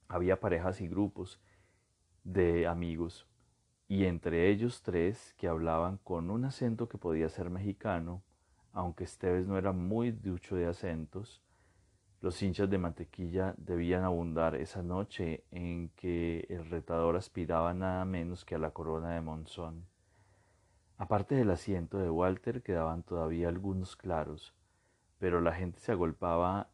había 0.09 0.41
parejas 0.41 0.81
y 0.81 0.89
grupos 0.89 1.41
de 2.25 2.67
amigos, 2.67 3.27
y 3.87 4.07
entre 4.07 4.49
ellos 4.49 4.83
tres 4.83 5.35
que 5.37 5.47
hablaban 5.47 5.99
con 5.99 6.31
un 6.31 6.47
acento 6.47 6.89
que 6.89 6.97
podía 6.97 7.29
ser 7.29 7.51
mexicano, 7.51 8.23
aunque 8.73 9.05
Esteves 9.05 9.47
no 9.47 9.59
era 9.59 9.73
muy 9.73 10.11
ducho 10.11 10.57
de 10.57 10.67
acentos, 10.67 11.43
los 12.23 12.43
hinchas 12.43 12.71
de 12.71 12.79
mantequilla 12.79 13.55
debían 13.59 14.05
abundar 14.05 14.55
esa 14.55 14.83
noche 14.83 15.45
en 15.51 15.91
que 15.91 16.47
el 16.49 16.71
retador 16.71 17.17
aspiraba 17.17 17.75
nada 17.75 18.07
menos 18.07 18.47
que 18.47 18.55
a 18.55 18.59
la 18.59 18.71
corona 18.71 19.11
de 19.11 19.21
Monzón. 19.21 19.85
Aparte 20.97 21.35
del 21.35 21.51
asiento 21.51 21.99
de 21.99 22.09
Walter 22.09 22.63
quedaban 22.63 23.03
todavía 23.03 23.49
algunos 23.49 23.97
claros, 23.97 24.55
pero 25.25 25.41
la 25.41 25.55
gente 25.55 25.81
se 25.81 25.91
agolpaba 25.91 26.69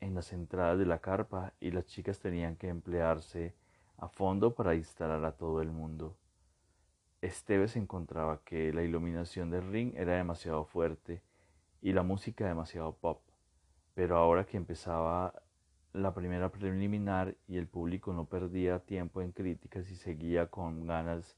en 0.00 0.14
las 0.14 0.32
entradas 0.32 0.78
de 0.78 0.86
la 0.86 1.00
carpa 1.00 1.52
y 1.60 1.70
las 1.70 1.84
chicas 1.84 2.18
tenían 2.18 2.56
que 2.56 2.68
emplearse 2.68 3.54
a 3.98 4.08
fondo 4.08 4.54
para 4.54 4.74
instalar 4.74 5.22
a 5.26 5.32
todo 5.32 5.60
el 5.60 5.70
mundo. 5.70 6.16
Esteves 7.20 7.76
encontraba 7.76 8.40
que 8.42 8.72
la 8.72 8.84
iluminación 8.84 9.50
del 9.50 9.70
ring 9.70 9.92
era 9.96 10.14
demasiado 10.14 10.64
fuerte 10.64 11.20
y 11.82 11.92
la 11.92 12.02
música 12.02 12.46
demasiado 12.46 12.94
pop, 12.94 13.20
pero 13.92 14.16
ahora 14.16 14.46
que 14.46 14.56
empezaba 14.56 15.34
la 15.92 16.14
primera 16.14 16.50
preliminar 16.50 17.36
y 17.48 17.58
el 17.58 17.66
público 17.66 18.14
no 18.14 18.24
perdía 18.24 18.78
tiempo 18.78 19.20
en 19.20 19.32
críticas 19.32 19.90
y 19.90 19.96
seguía 19.96 20.46
con 20.46 20.86
ganas 20.86 21.36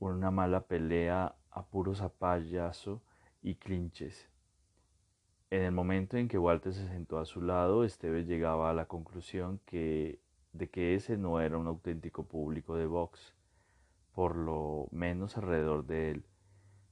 una 0.00 0.32
mala 0.32 0.62
pelea 0.66 1.36
a 1.52 1.64
puros 1.64 1.98
zapallazo 1.98 3.00
y 3.42 3.54
clinches. 3.54 4.31
En 5.52 5.64
el 5.64 5.72
momento 5.72 6.16
en 6.16 6.28
que 6.28 6.38
Walter 6.38 6.72
se 6.72 6.88
sentó 6.88 7.18
a 7.18 7.26
su 7.26 7.42
lado, 7.42 7.84
Esteves 7.84 8.26
llegaba 8.26 8.70
a 8.70 8.72
la 8.72 8.86
conclusión 8.86 9.60
de 9.66 10.18
que 10.70 10.94
ese 10.94 11.18
no 11.18 11.42
era 11.42 11.58
un 11.58 11.66
auténtico 11.66 12.24
público 12.24 12.74
de 12.74 12.86
box 12.86 13.34
por 14.14 14.34
lo 14.34 14.88
menos 14.92 15.36
alrededor 15.36 15.84
de 15.84 16.12
él. 16.12 16.24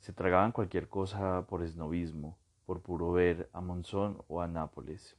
Se 0.01 0.13
tragaban 0.13 0.53
cualquier 0.53 0.91
cosa 0.91 1.47
por 1.47 1.63
esnovismo, 1.63 2.37
por 2.67 2.83
puro 2.83 3.13
ver 3.13 3.49
a 3.55 3.63
Monzón 3.63 4.23
o 4.29 4.43
a 4.43 4.47
Nápoles. 4.47 5.17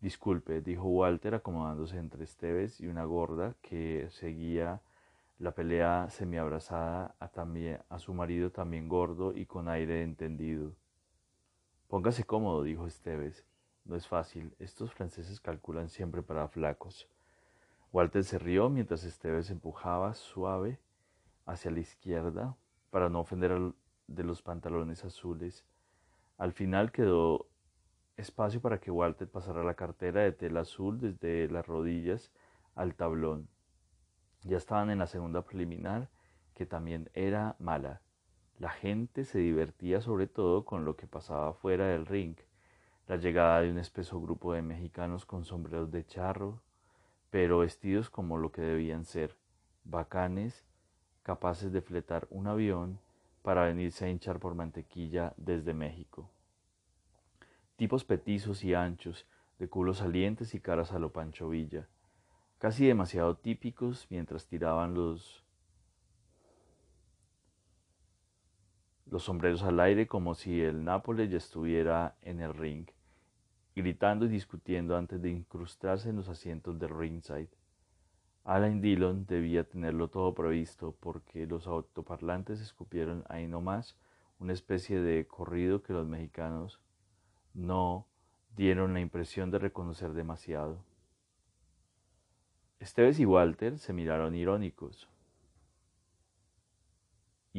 Disculpe, 0.00 0.60
dijo 0.60 0.88
Walter 0.88 1.36
acomodándose 1.36 1.96
entre 1.96 2.24
Esteves 2.24 2.80
y 2.80 2.88
una 2.88 3.04
gorda 3.04 3.54
que 3.62 4.08
seguía 4.10 4.80
la 5.38 5.52
pelea 5.52 6.10
semiabrazada 6.10 7.14
a 7.20 7.98
su 8.00 8.14
marido 8.14 8.50
también 8.50 8.88
gordo 8.88 9.32
y 9.32 9.46
con 9.46 9.68
aire 9.68 10.02
entendido. 10.02 10.72
Póngase 11.88 12.24
cómodo, 12.24 12.62
dijo 12.62 12.86
Esteves. 12.86 13.46
No 13.84 13.96
es 13.96 14.06
fácil, 14.06 14.54
estos 14.58 14.92
franceses 14.92 15.40
calculan 15.40 15.88
siempre 15.88 16.22
para 16.22 16.46
flacos. 16.48 17.08
Walter 17.92 18.22
se 18.24 18.38
rió 18.38 18.68
mientras 18.68 19.04
Esteves 19.04 19.50
empujaba 19.50 20.12
suave 20.12 20.78
hacia 21.46 21.70
la 21.70 21.80
izquierda 21.80 22.56
para 22.90 23.08
no 23.08 23.20
ofender 23.20 23.52
al 23.52 23.74
de 24.06 24.24
los 24.24 24.42
pantalones 24.42 25.04
azules. 25.04 25.64
Al 26.36 26.52
final 26.52 26.92
quedó 26.92 27.48
espacio 28.16 28.60
para 28.60 28.80
que 28.80 28.90
Walter 28.90 29.26
pasara 29.26 29.62
la 29.62 29.74
cartera 29.74 30.22
de 30.22 30.32
tela 30.32 30.60
azul 30.60 31.00
desde 31.00 31.48
las 31.48 31.66
rodillas 31.66 32.32
al 32.74 32.94
tablón. 32.94 33.48
Ya 34.42 34.58
estaban 34.58 34.90
en 34.90 34.98
la 34.98 35.06
segunda 35.06 35.42
preliminar, 35.42 36.10
que 36.54 36.66
también 36.66 37.10
era 37.14 37.56
mala. 37.58 38.02
La 38.58 38.70
gente 38.70 39.24
se 39.24 39.38
divertía 39.38 40.00
sobre 40.00 40.26
todo 40.26 40.64
con 40.64 40.84
lo 40.84 40.96
que 40.96 41.06
pasaba 41.06 41.52
fuera 41.52 41.86
del 41.86 42.06
ring, 42.06 42.36
la 43.06 43.16
llegada 43.16 43.60
de 43.60 43.70
un 43.70 43.78
espeso 43.78 44.20
grupo 44.20 44.52
de 44.52 44.62
mexicanos 44.62 45.24
con 45.24 45.44
sombreros 45.44 45.92
de 45.92 46.04
charro, 46.04 46.60
pero 47.30 47.58
vestidos 47.58 48.10
como 48.10 48.36
lo 48.36 48.50
que 48.50 48.62
debían 48.62 49.04
ser, 49.04 49.36
bacanes 49.84 50.64
capaces 51.22 51.72
de 51.72 51.82
fletar 51.82 52.26
un 52.30 52.46
avión 52.46 52.98
para 53.42 53.64
venirse 53.66 54.06
a 54.06 54.08
hinchar 54.08 54.40
por 54.40 54.54
mantequilla 54.54 55.34
desde 55.36 55.74
México. 55.74 56.30
Tipos 57.76 58.04
petizos 58.04 58.64
y 58.64 58.74
anchos, 58.74 59.26
de 59.58 59.68
culos 59.68 59.98
salientes 59.98 60.54
y 60.54 60.60
caras 60.60 60.92
a 60.92 60.98
lo 60.98 61.12
Pancho 61.12 61.48
Villa, 61.48 61.86
casi 62.58 62.86
demasiado 62.86 63.36
típicos 63.36 64.06
mientras 64.10 64.46
tiraban 64.46 64.94
los, 64.94 65.44
los 69.10 69.24
sombreros 69.24 69.62
al 69.62 69.80
aire 69.80 70.06
como 70.06 70.34
si 70.34 70.60
el 70.60 70.84
Nápoles 70.84 71.30
ya 71.30 71.38
estuviera 71.38 72.16
en 72.22 72.40
el 72.40 72.54
ring, 72.54 72.86
gritando 73.74 74.26
y 74.26 74.28
discutiendo 74.28 74.96
antes 74.96 75.20
de 75.22 75.30
incrustarse 75.30 76.10
en 76.10 76.16
los 76.16 76.28
asientos 76.28 76.78
del 76.78 76.90
ringside. 76.90 77.48
Alain 78.44 78.80
Dillon 78.80 79.26
debía 79.26 79.64
tenerlo 79.64 80.08
todo 80.08 80.34
previsto 80.34 80.96
porque 81.00 81.46
los 81.46 81.66
autoparlantes 81.66 82.60
escupieron 82.60 83.24
ahí 83.28 83.46
nomás 83.46 83.96
una 84.38 84.52
especie 84.52 85.00
de 85.00 85.26
corrido 85.26 85.82
que 85.82 85.92
los 85.92 86.06
mexicanos 86.06 86.80
no 87.54 88.06
dieron 88.56 88.94
la 88.94 89.00
impresión 89.00 89.50
de 89.50 89.58
reconocer 89.58 90.12
demasiado. 90.12 90.78
Esteves 92.80 93.18
y 93.18 93.26
Walter 93.26 93.78
se 93.78 93.92
miraron 93.92 94.34
irónicos. 94.34 95.08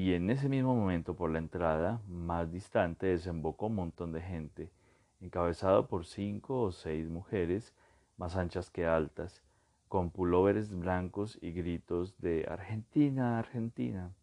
Y 0.01 0.13
en 0.13 0.29
ese 0.29 0.47
mismo 0.47 0.77
momento 0.77 1.13
por 1.13 1.29
la 1.29 1.39
entrada, 1.39 2.01
más 2.07 2.49
distante, 2.53 3.07
desembocó 3.07 3.65
un 3.65 3.75
montón 3.75 4.13
de 4.13 4.21
gente, 4.21 4.71
encabezado 5.19 5.89
por 5.89 6.05
cinco 6.05 6.61
o 6.61 6.71
seis 6.71 7.09
mujeres, 7.09 7.75
más 8.15 8.37
anchas 8.37 8.69
que 8.69 8.85
altas, 8.85 9.43
con 9.89 10.09
pulóveres 10.09 10.73
blancos 10.73 11.37
y 11.41 11.51
gritos 11.51 12.17
de 12.21 12.47
Argentina, 12.49 13.39
Argentina, 13.39 14.13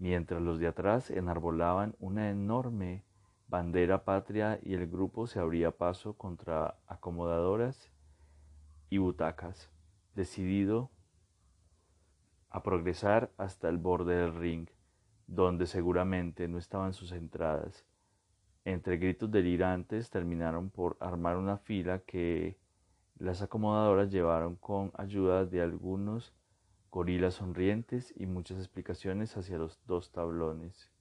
mientras 0.00 0.42
los 0.42 0.58
de 0.58 0.66
atrás 0.66 1.12
enarbolaban 1.12 1.94
una 2.00 2.28
enorme 2.28 3.04
bandera 3.46 4.02
patria 4.02 4.58
y 4.64 4.74
el 4.74 4.88
grupo 4.88 5.28
se 5.28 5.38
abría 5.38 5.70
paso 5.70 6.14
contra 6.14 6.74
acomodadoras 6.88 7.92
y 8.90 8.98
butacas, 8.98 9.70
decidido 10.16 10.90
a 12.52 12.62
progresar 12.62 13.32
hasta 13.38 13.68
el 13.68 13.78
borde 13.78 14.14
del 14.14 14.34
ring, 14.34 14.68
donde 15.26 15.66
seguramente 15.66 16.46
no 16.46 16.58
estaban 16.58 16.92
sus 16.92 17.10
entradas. 17.12 17.86
Entre 18.64 18.98
gritos 18.98 19.30
delirantes 19.30 20.10
terminaron 20.10 20.70
por 20.70 20.96
armar 21.00 21.38
una 21.38 21.56
fila 21.56 22.00
que 22.00 22.58
las 23.18 23.40
acomodadoras 23.40 24.10
llevaron 24.10 24.56
con 24.56 24.92
ayuda 24.94 25.46
de 25.46 25.62
algunos 25.62 26.32
gorilas 26.90 27.34
sonrientes 27.34 28.12
y 28.16 28.26
muchas 28.26 28.58
explicaciones 28.58 29.36
hacia 29.36 29.58
los 29.58 29.80
dos 29.86 30.12
tablones 30.12 30.92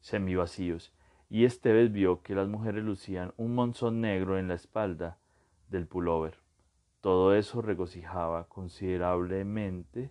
semivacíos, 0.00 0.92
y 1.30 1.46
Esteves 1.46 1.90
vio 1.90 2.22
que 2.22 2.34
las 2.34 2.46
mujeres 2.46 2.84
lucían 2.84 3.32
un 3.38 3.54
monzón 3.54 4.02
negro 4.02 4.38
en 4.38 4.48
la 4.48 4.54
espalda 4.54 5.18
del 5.70 5.86
pullover. 5.86 6.43
Todo 7.04 7.34
eso 7.34 7.60
regocijaba 7.60 8.48
considerablemente 8.48 10.10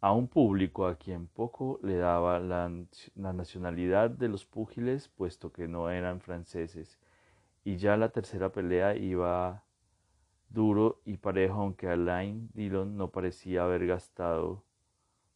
a 0.00 0.12
un 0.12 0.28
público 0.28 0.86
a 0.86 0.94
quien 0.94 1.26
poco 1.26 1.80
le 1.82 1.96
daba 1.96 2.38
la, 2.38 2.70
nacionalidad 3.16 4.10
de 4.10 4.28
los 4.28 4.46
púgiles, 4.46 5.08
puesto 5.08 5.52
que 5.52 5.66
no 5.66 5.90
eran 5.90 6.20
franceses 6.20 7.00
y 7.64 7.78
ya 7.78 7.96
la 7.96 8.10
tercera 8.10 8.52
pelea 8.52 8.94
iba 8.94 9.64
duro 10.50 11.00
y 11.04 11.16
parejo, 11.16 11.62
aunque 11.62 11.88
Alain 11.88 12.48
Dillon 12.54 12.96
no 12.96 13.10
parecía 13.10 13.64
haber 13.64 13.84
gastado 13.84 14.62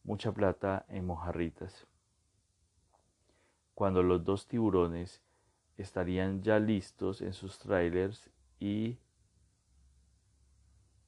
mucha 0.05 0.31
plata 0.31 0.85
en 0.87 1.05
mojarritas. 1.05 1.87
Cuando 3.75 4.01
los 4.01 4.23
dos 4.23 4.47
tiburones 4.47 5.21
estarían 5.75 6.41
ya 6.41 6.57
listos 6.57 7.21
en 7.21 7.33
sus 7.33 7.59
trailers 7.59 8.31
y 8.61 8.97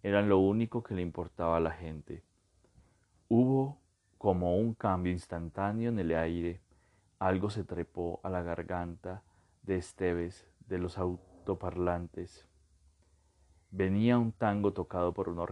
eran 0.03 0.29
lo 0.29 0.39
único 0.39 0.84
que 0.84 0.96
le 0.96 1.01
importaba 1.01 1.58
a 1.58 1.62
la 1.62 1.72
gente. 1.72 2.24
Hubo 3.29 3.77
como 4.17 4.58
un 4.58 4.74
cambio 4.74 5.12
instantáneo 5.12 5.89
en 5.89 6.00
el 6.00 6.15
aire, 6.15 6.62
algo 7.20 7.50
se 7.50 7.63
trepó 7.63 8.20
a 8.24 8.29
la 8.29 8.41
garganta 8.41 9.24
de 9.63 9.77
Esteves 9.77 10.48
de 10.67 10.79
los 10.79 10.98
autoparlantes. 10.98 12.48
Venía 13.70 14.17
un 14.17 14.31
tango 14.31 14.74
tocado 14.74 15.13
por 15.13 15.29
una 15.29 15.46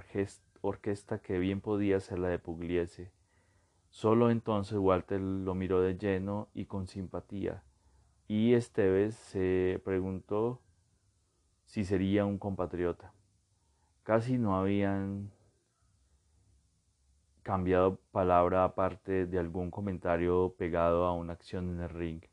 orquesta 0.62 1.20
que 1.20 1.40
bien 1.40 1.62
podía 1.62 2.00
ser 2.00 2.20
la 2.20 2.28
de 2.28 2.40
Pugliese. 2.40 3.12
Solo 3.90 4.30
entonces 4.30 4.78
Walter 4.78 5.22
lo 5.22 5.56
miró 5.56 5.82
de 5.82 5.98
lleno 5.98 6.50
y 6.54 6.66
con 6.66 6.88
simpatía, 6.88 7.64
y 8.28 8.54
Esteves 8.54 9.16
se 9.16 9.82
preguntó 9.84 10.62
si 11.66 11.86
sería 11.86 12.26
un 12.26 12.38
compatriota. 12.38 13.14
Casi 14.10 14.40
no 14.40 14.58
habían 14.58 15.30
cambiado 17.44 18.00
palabra 18.12 18.64
aparte 18.64 19.28
de 19.28 19.38
algún 19.38 19.70
comentario 19.70 20.56
pegado 20.58 21.06
a 21.06 21.14
una 21.14 21.34
acción 21.34 21.70
en 21.70 21.82
el 21.82 21.90
ring. 21.90 22.24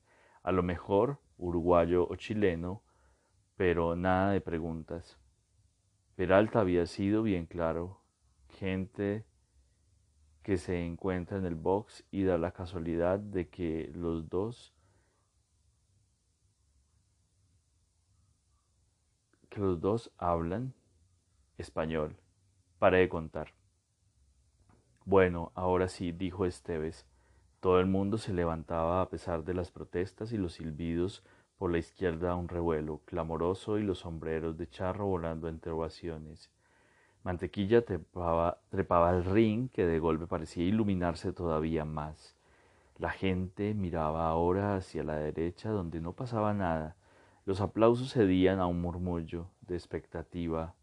A 0.42 0.52
lo 0.52 0.62
mejor 0.62 1.20
uruguayo 1.36 2.08
o 2.08 2.16
chileno, 2.16 2.82
pero 3.56 3.94
nada 3.94 4.30
de 4.30 4.40
preguntas. 4.40 5.18
Peralta 6.14 6.60
había 6.60 6.86
sido 6.86 7.22
bien 7.22 7.44
claro, 7.44 8.00
gente 8.48 9.26
que 10.42 10.56
se 10.56 10.82
encuentra 10.82 11.36
en 11.36 11.44
el 11.44 11.56
box 11.56 12.06
y 12.10 12.24
da 12.24 12.38
la 12.38 12.52
casualidad 12.52 13.18
de 13.18 13.50
que 13.50 13.90
los 13.94 14.30
dos 14.30 14.74
que 19.50 19.60
los 19.60 19.78
dos 19.78 20.10
hablan 20.16 20.72
español. 21.58 22.16
Paré 22.78 22.98
de 22.98 23.08
contar. 23.08 23.52
Bueno, 25.04 25.52
ahora 25.54 25.88
sí, 25.88 26.12
dijo 26.12 26.46
Esteves. 26.46 27.06
Todo 27.60 27.80
el 27.80 27.86
mundo 27.86 28.18
se 28.18 28.32
levantaba 28.32 29.00
a 29.00 29.08
pesar 29.08 29.44
de 29.44 29.54
las 29.54 29.70
protestas 29.70 30.32
y 30.32 30.36
los 30.36 30.52
silbidos 30.54 31.24
por 31.58 31.72
la 31.72 31.78
izquierda 31.78 32.36
un 32.36 32.48
revuelo 32.48 33.00
clamoroso 33.06 33.78
y 33.78 33.82
los 33.82 34.00
sombreros 34.00 34.56
de 34.56 34.68
charro 34.68 35.06
volando 35.06 35.48
entre 35.48 35.72
ovaciones. 35.72 36.50
Mantequilla 37.24 37.84
trepaba, 37.84 38.60
trepaba 38.68 39.10
al 39.10 39.24
ring 39.24 39.68
que 39.70 39.84
de 39.84 39.98
golpe 39.98 40.28
parecía 40.28 40.64
iluminarse 40.64 41.32
todavía 41.32 41.84
más. 41.84 42.36
La 42.98 43.10
gente 43.10 43.74
miraba 43.74 44.28
ahora 44.28 44.76
hacia 44.76 45.02
la 45.02 45.16
derecha 45.16 45.70
donde 45.70 46.00
no 46.00 46.12
pasaba 46.12 46.54
nada. 46.54 46.96
Los 47.44 47.60
aplausos 47.60 48.12
cedían 48.12 48.60
a 48.60 48.66
un 48.66 48.80
murmullo 48.80 49.48
de 49.62 49.74
expectativa 49.74 50.75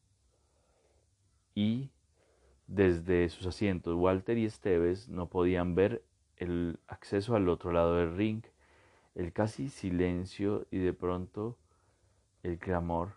y 1.55 1.91
desde 2.67 3.29
sus 3.29 3.45
asientos 3.45 3.95
Walter 3.95 4.37
y 4.37 4.45
Esteves 4.45 5.09
no 5.09 5.27
podían 5.27 5.75
ver 5.75 6.03
el 6.37 6.79
acceso 6.87 7.35
al 7.35 7.49
otro 7.49 7.71
lado 7.71 7.95
del 7.97 8.15
ring 8.15 8.43
el 9.15 9.31
casi 9.31 9.69
silencio 9.69 10.65
y 10.71 10.79
de 10.79 10.93
pronto 10.93 11.57
el 12.41 12.57
clamor 12.57 13.13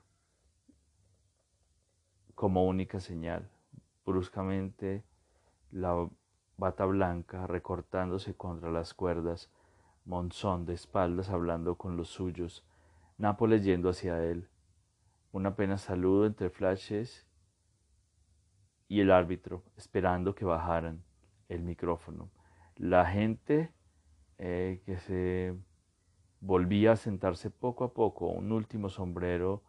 como 2.35 2.66
única 2.66 3.00
señal. 3.00 3.49
Bruscamente 4.05 5.05
la 5.71 6.09
bata 6.59 6.85
blanca 6.85 7.47
recortándose 7.47 8.35
contra 8.35 8.71
las 8.71 8.95
cuerdas, 8.95 9.50
Monzón 10.05 10.66
de 10.66 10.75
espaldas 10.75 11.31
hablando 11.31 11.76
con 11.76 11.97
los 11.97 12.09
suyos, 12.09 12.64
Nápoles 13.19 13.64
yendo 13.64 13.88
hacia 13.88 14.23
él, 14.23 14.49
un 15.33 15.47
apenas 15.47 15.81
saludo 15.81 16.26
entre 16.26 16.50
flashes 16.50 17.25
y 18.88 19.00
el 19.00 19.11
árbitro 19.11 19.64
esperando 19.76 20.35
que 20.35 20.45
bajaran 20.45 21.02
el 21.49 21.62
micrófono. 21.62 22.31
La 22.76 23.07
gente 23.07 23.73
eh, 24.38 24.83
que 24.85 24.99
se 24.99 25.55
Volvía 26.40 26.93
a 26.93 26.97
sentarse 26.97 27.50
poco 27.50 27.85
a 27.85 27.93
poco, 27.93 28.28
un 28.28 28.52
último 28.52 28.88
sombrero 28.88 29.62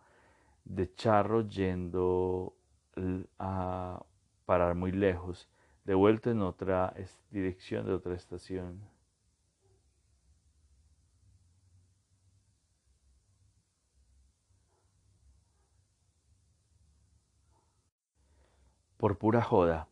de 0.65 0.93
charro 0.93 1.47
yendo 1.47 2.55
a 3.39 4.05
parar 4.45 4.75
muy 4.75 4.91
lejos, 4.91 5.49
de 5.85 5.95
vuelta 5.95 6.29
en 6.29 6.41
otra 6.41 6.93
dirección 7.31 7.85
de 7.85 7.93
otra 7.93 8.15
estación. 8.15 8.81
Por 18.97 19.19
pura 19.19 19.43
joda. 19.43 19.89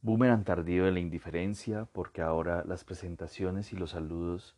Boomerang 0.00 0.42
tardío 0.42 0.86
de 0.86 0.92
la 0.92 1.00
indiferencia, 1.00 1.84
porque 1.92 2.22
ahora 2.22 2.64
las 2.66 2.82
presentaciones 2.82 3.74
y 3.74 3.76
los 3.76 3.90
saludos. 3.90 4.56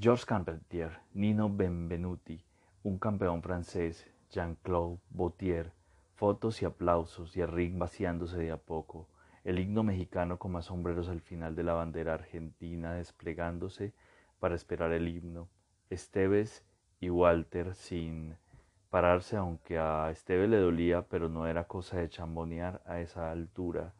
Georges 0.00 0.24
Carpentier, 0.24 1.00
Nino 1.12 1.54
Benvenuti, 1.54 2.42
un 2.82 2.98
campeón 2.98 3.42
francés, 3.42 4.10
Jean-Claude 4.30 4.98
Bautier, 5.10 5.74
fotos 6.14 6.62
y 6.62 6.64
aplausos 6.64 7.36
y 7.36 7.42
el 7.42 7.52
ring 7.52 7.78
vaciándose 7.78 8.38
de 8.38 8.52
a 8.52 8.56
poco, 8.56 9.06
el 9.44 9.58
himno 9.58 9.82
mexicano 9.82 10.38
con 10.38 10.52
más 10.52 10.64
sombreros 10.64 11.10
al 11.10 11.20
final 11.20 11.54
de 11.54 11.64
la 11.64 11.74
bandera 11.74 12.14
argentina 12.14 12.94
desplegándose 12.94 13.92
para 14.40 14.54
esperar 14.54 14.92
el 14.92 15.08
himno, 15.08 15.50
Esteves 15.90 16.64
y 17.00 17.10
Walter 17.10 17.74
sin 17.74 18.38
pararse, 18.90 19.36
aunque 19.36 19.78
a 19.78 20.10
Esteves 20.10 20.48
le 20.48 20.58
dolía, 20.58 21.02
pero 21.02 21.28
no 21.28 21.46
era 21.46 21.64
cosa 21.64 21.98
de 21.98 22.08
chambonear 22.08 22.82
a 22.86 23.00
esa 23.00 23.30
altura. 23.30 23.92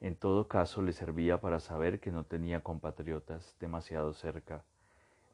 En 0.00 0.16
todo 0.16 0.48
caso, 0.48 0.82
le 0.82 0.92
servía 0.92 1.40
para 1.40 1.60
saber 1.60 2.00
que 2.00 2.12
no 2.12 2.24
tenía 2.24 2.62
compatriotas 2.62 3.56
demasiado 3.60 4.12
cerca. 4.12 4.64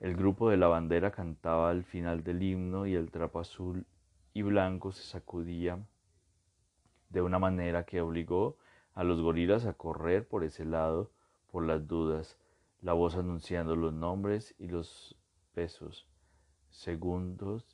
El 0.01 0.17
grupo 0.17 0.51
de 0.51 0.57
la 0.57 0.69
bandera 0.69 1.11
cantaba 1.11 1.71
al 1.71 1.85
final 1.85 2.25
del 2.25 2.43
himno 2.43 2.87
y 2.87 2.95
el 2.95 3.11
trapo 3.11 3.41
azul 3.41 3.87
y 4.35 4.43
blanco 4.43 4.93
se 4.93 5.03
sacudía 5.03 5.79
de 7.11 7.23
una 7.23 7.39
manera 7.39 7.85
que 7.85 8.01
obligó 8.01 8.57
a 8.95 9.05
los 9.05 9.21
gorilas 9.21 9.67
a 9.67 9.75
correr 9.75 10.27
por 10.27 10.45
ese 10.45 10.65
lado 10.65 11.11
por 11.51 11.65
las 11.65 11.87
dudas, 11.87 12.39
la 12.81 12.95
voz 12.95 13.17
anunciando 13.17 13.77
los 13.77 13.93
nombres 13.93 14.55
y 14.59 14.69
los 14.69 15.17
pesos. 15.53 16.09
Segundos 16.71 17.72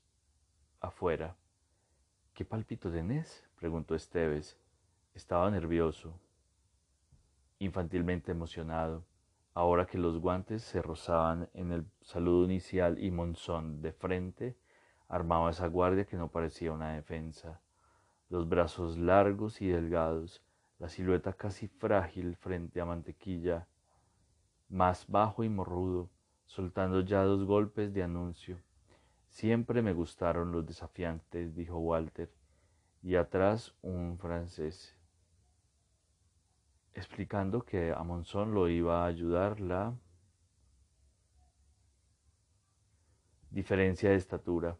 afuera. 0.80 1.36
¿Qué 2.34 2.44
palpito 2.44 2.90
tenés? 2.90 3.48
preguntó 3.56 3.94
Esteves. 3.94 4.58
Estaba 5.14 5.50
nervioso, 5.50 6.18
infantilmente 7.58 8.32
emocionado 8.32 9.04
ahora 9.58 9.86
que 9.86 9.98
los 9.98 10.20
guantes 10.20 10.62
se 10.62 10.80
rozaban 10.80 11.48
en 11.52 11.72
el 11.72 11.84
saludo 12.00 12.44
inicial 12.44 13.02
y 13.02 13.10
Monzón 13.10 13.82
de 13.82 13.92
frente 13.92 14.56
armaba 15.08 15.50
esa 15.50 15.66
guardia 15.66 16.04
que 16.04 16.16
no 16.16 16.30
parecía 16.30 16.70
una 16.70 16.92
defensa. 16.92 17.60
Los 18.28 18.48
brazos 18.48 18.96
largos 18.96 19.60
y 19.60 19.66
delgados, 19.66 20.44
la 20.78 20.88
silueta 20.88 21.32
casi 21.32 21.66
frágil 21.66 22.36
frente 22.36 22.80
a 22.80 22.84
Mantequilla, 22.84 23.66
más 24.68 25.08
bajo 25.08 25.42
y 25.42 25.48
morrudo, 25.48 26.08
soltando 26.46 27.00
ya 27.00 27.24
dos 27.24 27.44
golpes 27.44 27.92
de 27.92 28.04
anuncio. 28.04 28.60
Siempre 29.28 29.82
me 29.82 29.92
gustaron 29.92 30.52
los 30.52 30.66
desafiantes, 30.66 31.54
dijo 31.54 31.78
Walter, 31.78 32.30
y 33.02 33.14
atrás 33.14 33.74
un 33.82 34.18
francés 34.18 34.96
explicando 36.94 37.64
que 37.64 37.92
a 37.92 38.02
Monzón 38.02 38.52
lo 38.52 38.68
iba 38.68 39.04
a 39.04 39.06
ayudar 39.06 39.60
la 39.60 39.94
diferencia 43.50 44.10
de 44.10 44.16
estatura, 44.16 44.76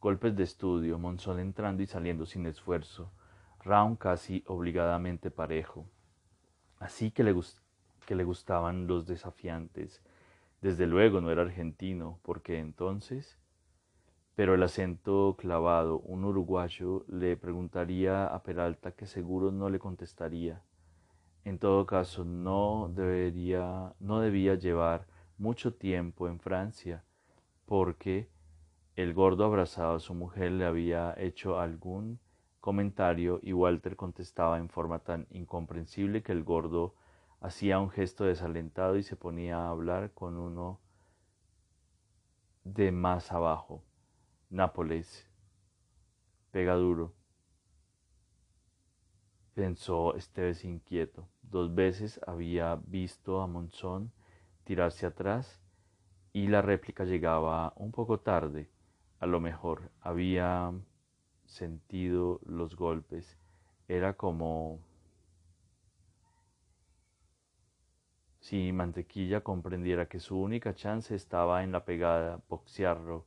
golpes 0.00 0.34
de 0.36 0.44
estudio, 0.44 0.98
Monzón 0.98 1.38
entrando 1.38 1.82
y 1.82 1.86
saliendo 1.86 2.24
sin 2.24 2.46
esfuerzo, 2.46 3.12
round 3.62 3.98
casi 3.98 4.42
obligadamente 4.46 5.30
parejo. 5.30 5.86
Así 6.78 7.10
que 7.10 7.22
le, 7.22 7.38
que 8.06 8.14
le 8.14 8.24
gustaban 8.24 8.86
los 8.86 9.06
desafiantes. 9.06 10.02
Desde 10.62 10.86
luego 10.86 11.20
no 11.20 11.30
era 11.30 11.42
argentino, 11.42 12.18
porque 12.22 12.58
entonces... 12.58 13.39
Pero 14.40 14.54
el 14.54 14.62
acento 14.62 15.36
clavado, 15.38 15.98
un 15.98 16.24
uruguayo 16.24 17.04
le 17.08 17.36
preguntaría 17.36 18.24
a 18.24 18.42
Peralta 18.42 18.92
que 18.92 19.04
seguro 19.04 19.52
no 19.52 19.68
le 19.68 19.78
contestaría. 19.78 20.62
En 21.44 21.58
todo 21.58 21.84
caso, 21.84 22.24
no, 22.24 22.90
debería, 22.90 23.92
no 24.00 24.20
debía 24.20 24.54
llevar 24.54 25.06
mucho 25.36 25.74
tiempo 25.74 26.26
en 26.26 26.40
Francia, 26.40 27.04
porque 27.66 28.30
el 28.96 29.12
gordo 29.12 29.44
abrazado 29.44 29.96
a 29.96 30.00
su 30.00 30.14
mujer 30.14 30.52
le 30.52 30.64
había 30.64 31.12
hecho 31.18 31.60
algún 31.60 32.18
comentario 32.60 33.40
y 33.42 33.52
Walter 33.52 33.94
contestaba 33.94 34.56
en 34.56 34.70
forma 34.70 35.00
tan 35.00 35.26
incomprensible 35.32 36.22
que 36.22 36.32
el 36.32 36.44
gordo 36.44 36.94
hacía 37.42 37.78
un 37.78 37.90
gesto 37.90 38.24
desalentado 38.24 38.96
y 38.96 39.02
se 39.02 39.16
ponía 39.16 39.58
a 39.58 39.68
hablar 39.68 40.12
con 40.14 40.38
uno 40.38 40.80
de 42.64 42.90
más 42.90 43.32
abajo. 43.32 43.84
Nápoles. 44.50 45.26
Pega 46.50 46.74
duro 46.74 47.14
pensó 49.60 50.14
Esteves 50.16 50.64
inquieto. 50.64 51.28
Dos 51.42 51.74
veces 51.74 52.18
había 52.26 52.76
visto 52.86 53.42
a 53.42 53.46
Monzón 53.46 54.10
tirarse 54.64 55.04
atrás 55.04 55.60
y 56.32 56.46
la 56.46 56.62
réplica 56.62 57.04
llegaba 57.04 57.74
un 57.76 57.92
poco 57.92 58.20
tarde. 58.20 58.70
A 59.18 59.26
lo 59.26 59.38
mejor 59.38 59.90
había 60.00 60.72
sentido 61.44 62.40
los 62.46 62.74
golpes. 62.74 63.36
Era 63.86 64.16
como 64.16 64.80
si 68.38 68.72
Mantequilla 68.72 69.42
comprendiera 69.42 70.08
que 70.08 70.20
su 70.20 70.40
única 70.40 70.74
chance 70.74 71.14
estaba 71.14 71.62
en 71.64 71.72
la 71.72 71.84
pegada, 71.84 72.40
boxearlo. 72.48 73.26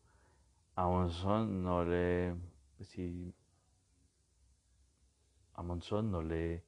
A 0.75 0.87
Monzón 0.87 1.63
no 1.63 1.83
le... 1.83 2.35
Si 2.81 3.33
a 5.53 5.61
Monzón 5.61 6.11
no 6.11 6.21
le 6.21 6.63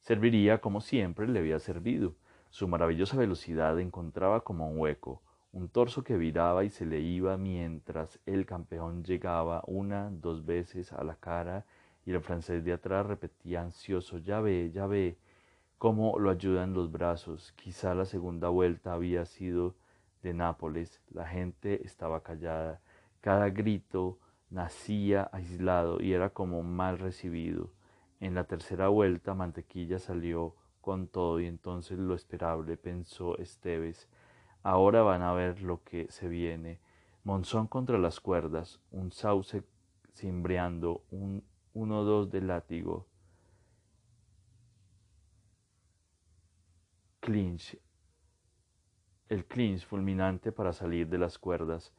serviría 0.00 0.60
como 0.60 0.80
siempre 0.80 1.28
le 1.28 1.38
había 1.38 1.58
servido. 1.60 2.16
Su 2.50 2.66
maravillosa 2.66 3.16
velocidad 3.16 3.78
encontraba 3.78 4.40
como 4.42 4.68
un 4.68 4.78
hueco, 4.78 5.22
un 5.52 5.68
torso 5.68 6.02
que 6.02 6.16
viraba 6.16 6.64
y 6.64 6.70
se 6.70 6.84
le 6.84 7.00
iba 7.00 7.36
mientras 7.36 8.18
el 8.26 8.46
campeón 8.46 9.04
llegaba 9.04 9.62
una, 9.66 10.10
dos 10.10 10.44
veces 10.44 10.92
a 10.92 11.04
la 11.04 11.14
cara 11.14 11.64
y 12.04 12.10
el 12.10 12.20
francés 12.20 12.64
de 12.64 12.72
atrás 12.72 13.06
repetía 13.06 13.62
ansioso, 13.62 14.18
ya 14.18 14.40
ve, 14.40 14.72
ya 14.74 14.86
ve, 14.86 15.16
cómo 15.78 16.18
lo 16.18 16.30
ayudan 16.30 16.74
los 16.74 16.90
brazos. 16.90 17.52
Quizá 17.52 17.94
la 17.94 18.04
segunda 18.04 18.48
vuelta 18.48 18.94
había 18.94 19.24
sido 19.24 19.76
de 20.22 20.34
Nápoles, 20.34 21.00
la 21.10 21.26
gente 21.26 21.86
estaba 21.86 22.22
callada, 22.22 22.80
cada 23.20 23.50
grito 23.50 24.18
nacía 24.50 25.28
aislado 25.32 26.00
y 26.00 26.12
era 26.12 26.30
como 26.30 26.62
mal 26.62 26.98
recibido. 26.98 27.72
En 28.20 28.34
la 28.34 28.44
tercera 28.44 28.88
vuelta 28.88 29.34
Mantequilla 29.34 29.98
salió 29.98 30.54
con 30.80 31.08
todo 31.08 31.40
y 31.40 31.46
entonces 31.46 31.98
lo 31.98 32.14
esperable, 32.14 32.76
pensó 32.76 33.38
Esteves. 33.38 34.08
Ahora 34.62 35.02
van 35.02 35.22
a 35.22 35.32
ver 35.32 35.62
lo 35.62 35.82
que 35.84 36.10
se 36.10 36.28
viene. 36.28 36.80
Monzón 37.24 37.66
contra 37.66 37.98
las 37.98 38.20
cuerdas, 38.20 38.80
un 38.90 39.12
sauce 39.12 39.62
cimbreando, 40.14 41.04
un 41.10 41.44
uno 41.72 42.02
dos 42.02 42.30
de 42.30 42.40
látigo. 42.40 43.06
Clinch. 47.20 47.78
El 49.28 49.44
clinch 49.44 49.86
fulminante 49.86 50.50
para 50.50 50.72
salir 50.72 51.08
de 51.08 51.18
las 51.18 51.38
cuerdas. 51.38 51.92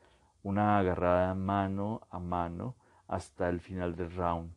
Una 0.44 0.80
agarrada 0.80 1.36
mano 1.36 2.08
a 2.10 2.20
mano 2.20 2.76
hasta 3.08 3.50
el 3.50 3.60
final 3.60 3.96
del 3.96 4.12
round. 4.16 4.52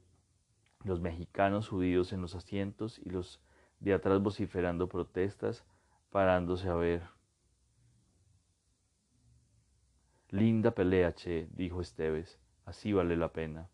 Los 0.83 1.01
mexicanos 1.01 1.67
subidos 1.67 2.13
en 2.13 2.23
los 2.23 2.35
asientos 2.35 2.99
y 3.05 3.11
los 3.11 3.41
de 3.81 3.93
atrás 3.93 4.23
vociferando 4.23 4.89
protestas, 4.89 5.65
parándose 6.11 6.69
a 6.69 6.75
ver. 6.75 7.03
Linda 10.31 10.71
pelea, 10.71 11.15
che, 11.15 11.49
dijo 11.53 11.81
Esteves. 11.81 12.41
Así 12.65 12.93
vale 12.93 13.17
la 13.17 13.33
pena. 13.33 13.69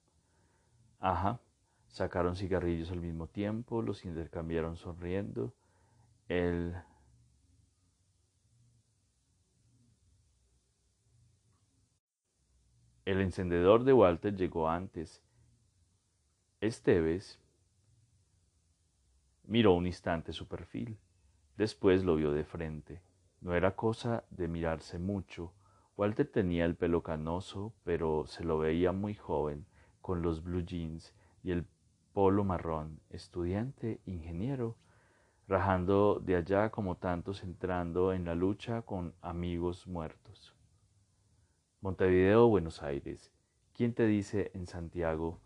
Ajá. 0.99 1.41
Sacaron 1.89 2.37
cigarrillos 2.37 2.91
al 2.91 3.01
mismo 3.01 3.27
tiempo, 3.29 3.83
los 3.83 4.05
intercambiaron 4.05 4.77
sonriendo. 4.77 5.55
El 6.29 6.75
El 13.11 13.23
encendedor 13.23 13.83
de 13.83 13.93
Walter 13.93 14.37
llegó 14.37 14.69
antes. 14.69 15.21
Esteves 16.61 17.41
miró 19.43 19.73
un 19.73 19.89
instante 19.89 20.33
su 20.33 20.47
perfil. 20.47 20.97
Después 21.57 22.05
lo 22.05 22.15
vio 22.15 22.31
de 22.31 22.45
frente. 22.45 23.03
No 23.41 23.57
era 23.57 23.75
cosa 23.75 24.23
de 24.31 24.47
mirarse 24.47 25.01
mucho. 25.01 25.53
Walter 25.97 26.31
tenía 26.31 26.65
el 26.65 26.77
pelo 26.77 27.03
canoso, 27.03 27.75
pero 27.83 28.27
se 28.29 28.45
lo 28.45 28.61
veía 28.61 28.93
muy 28.93 29.17
joven 29.17 29.67
con 30.01 30.23
los 30.23 30.45
blue 30.45 30.63
jeans 30.63 31.13
y 31.43 31.51
el 31.51 31.67
polo 32.13 32.45
marrón, 32.45 33.01
estudiante, 33.11 34.01
ingeniero, 34.07 34.77
rajando 35.49 36.23
de 36.25 36.37
allá 36.37 36.71
como 36.71 36.97
tantos 36.97 37.43
entrando 37.43 38.13
en 38.13 38.25
la 38.25 38.37
lucha 38.37 38.83
con 38.83 39.15
amigos 39.21 39.89
muertos. 39.89 40.55
Montevideo, 41.83 42.47
Buenos 42.47 42.83
Aires. 42.83 43.33
¿Quién 43.73 43.95
te 43.95 44.07
dice 44.07 44.51
en 44.53 44.67
Santiago? 44.67 45.39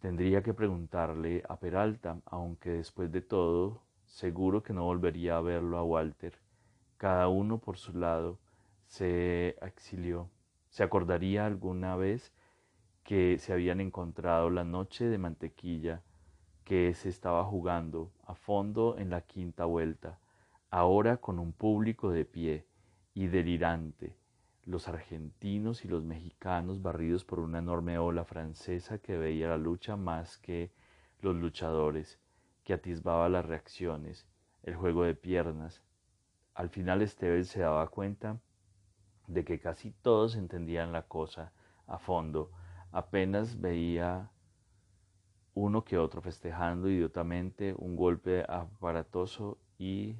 Tendría 0.00 0.42
que 0.42 0.52
preguntarle 0.52 1.44
a 1.48 1.60
Peralta, 1.60 2.20
aunque 2.24 2.70
después 2.70 3.12
de 3.12 3.20
todo, 3.20 3.84
seguro 4.04 4.64
que 4.64 4.72
no 4.72 4.82
volvería 4.82 5.36
a 5.36 5.40
verlo 5.40 5.78
a 5.78 5.84
Walter. 5.84 6.36
Cada 6.96 7.28
uno 7.28 7.58
por 7.58 7.76
su 7.76 7.96
lado 7.96 8.40
se 8.88 9.50
exilió. 9.62 10.28
¿Se 10.70 10.82
acordaría 10.82 11.46
alguna 11.46 11.94
vez 11.94 12.32
que 13.04 13.38
se 13.38 13.52
habían 13.52 13.80
encontrado 13.80 14.50
la 14.50 14.64
noche 14.64 15.04
de 15.04 15.18
mantequilla 15.18 16.02
que 16.64 16.94
se 16.94 17.08
estaba 17.08 17.44
jugando 17.44 18.10
a 18.24 18.34
fondo 18.34 18.98
en 18.98 19.08
la 19.08 19.20
quinta 19.20 19.66
vuelta, 19.66 20.18
ahora 20.68 21.18
con 21.18 21.38
un 21.38 21.52
público 21.52 22.10
de 22.10 22.24
pie 22.24 22.66
y 23.14 23.28
delirante, 23.28 24.16
los 24.70 24.88
argentinos 24.88 25.84
y 25.84 25.88
los 25.88 26.04
mexicanos 26.04 26.80
barridos 26.80 27.24
por 27.24 27.40
una 27.40 27.58
enorme 27.58 27.98
ola 27.98 28.24
francesa 28.24 28.98
que 28.98 29.18
veía 29.18 29.48
la 29.48 29.58
lucha 29.58 29.96
más 29.96 30.38
que 30.38 30.72
los 31.20 31.36
luchadores, 31.36 32.18
que 32.64 32.72
atisbaba 32.72 33.28
las 33.28 33.44
reacciones, 33.44 34.26
el 34.62 34.76
juego 34.76 35.04
de 35.04 35.14
piernas. 35.14 35.82
Al 36.54 36.70
final 36.70 37.02
Esteban 37.02 37.44
se 37.44 37.60
daba 37.60 37.88
cuenta 37.88 38.40
de 39.26 39.44
que 39.44 39.60
casi 39.60 39.90
todos 39.90 40.36
entendían 40.36 40.92
la 40.92 41.02
cosa 41.02 41.52
a 41.86 41.98
fondo, 41.98 42.50
Apenas 42.92 43.60
veía 43.60 44.30
uno 45.54 45.84
que 45.84 45.96
otro 45.96 46.20
festejando 46.20 46.88
idiotamente 46.88 47.72
un 47.78 47.94
golpe 47.94 48.44
aparatoso 48.48 49.58
y 49.78 50.16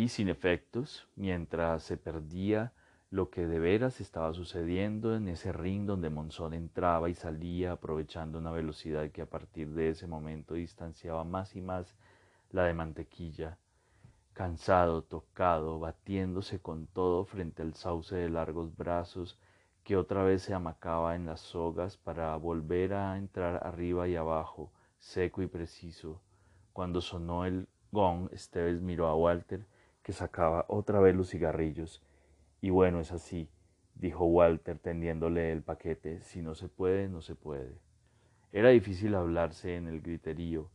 y 0.00 0.08
sin 0.08 0.30
efectos, 0.30 1.06
mientras 1.14 1.82
se 1.82 1.98
perdía 1.98 2.72
lo 3.10 3.28
que 3.28 3.46
de 3.46 3.58
veras 3.58 4.00
estaba 4.00 4.32
sucediendo 4.32 5.14
en 5.14 5.28
ese 5.28 5.52
ring 5.52 5.84
donde 5.84 6.08
Monzón 6.08 6.54
entraba 6.54 7.10
y 7.10 7.14
salía 7.14 7.72
aprovechando 7.72 8.38
una 8.38 8.50
velocidad 8.50 9.10
que 9.10 9.20
a 9.20 9.28
partir 9.28 9.68
de 9.74 9.90
ese 9.90 10.06
momento 10.06 10.54
distanciaba 10.54 11.22
más 11.24 11.54
y 11.54 11.60
más 11.60 11.94
la 12.50 12.64
de 12.64 12.72
mantequilla 12.72 13.58
cansado, 14.32 15.02
tocado, 15.02 15.78
batiéndose 15.78 16.60
con 16.60 16.86
todo 16.86 17.26
frente 17.26 17.60
al 17.60 17.74
sauce 17.74 18.16
de 18.16 18.30
largos 18.30 18.74
brazos 18.74 19.38
que 19.84 19.98
otra 19.98 20.22
vez 20.22 20.40
se 20.40 20.54
amacaba 20.54 21.14
en 21.14 21.26
las 21.26 21.40
sogas 21.40 21.98
para 21.98 22.34
volver 22.36 22.94
a 22.94 23.18
entrar 23.18 23.66
arriba 23.66 24.08
y 24.08 24.16
abajo, 24.16 24.72
seco 24.98 25.42
y 25.42 25.46
preciso. 25.46 26.22
Cuando 26.72 27.02
sonó 27.02 27.44
el 27.44 27.68
gong, 27.92 28.30
Esteves 28.32 28.80
miró 28.80 29.08
a 29.08 29.14
Walter, 29.14 29.66
que 30.02 30.12
sacaba 30.12 30.64
otra 30.68 31.00
vez 31.00 31.14
los 31.14 31.30
cigarrillos. 31.30 32.02
Y 32.60 32.70
bueno, 32.70 33.00
es 33.00 33.12
así, 33.12 33.48
dijo 33.94 34.24
Walter 34.24 34.78
tendiéndole 34.78 35.52
el 35.52 35.62
paquete, 35.62 36.20
si 36.22 36.42
no 36.42 36.54
se 36.54 36.68
puede, 36.68 37.08
no 37.08 37.22
se 37.22 37.34
puede. 37.34 37.78
Era 38.52 38.70
difícil 38.70 39.14
hablarse 39.14 39.76
en 39.76 39.86
el 39.86 40.00
griterío, 40.00 40.70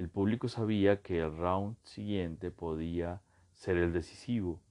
el 0.00 0.08
público 0.08 0.48
sabía 0.48 1.02
que 1.02 1.18
el 1.18 1.36
round 1.36 1.76
siguiente 1.82 2.50
podía 2.50 3.20
ser 3.52 3.76
el 3.76 3.92
decisivo. 3.92 4.62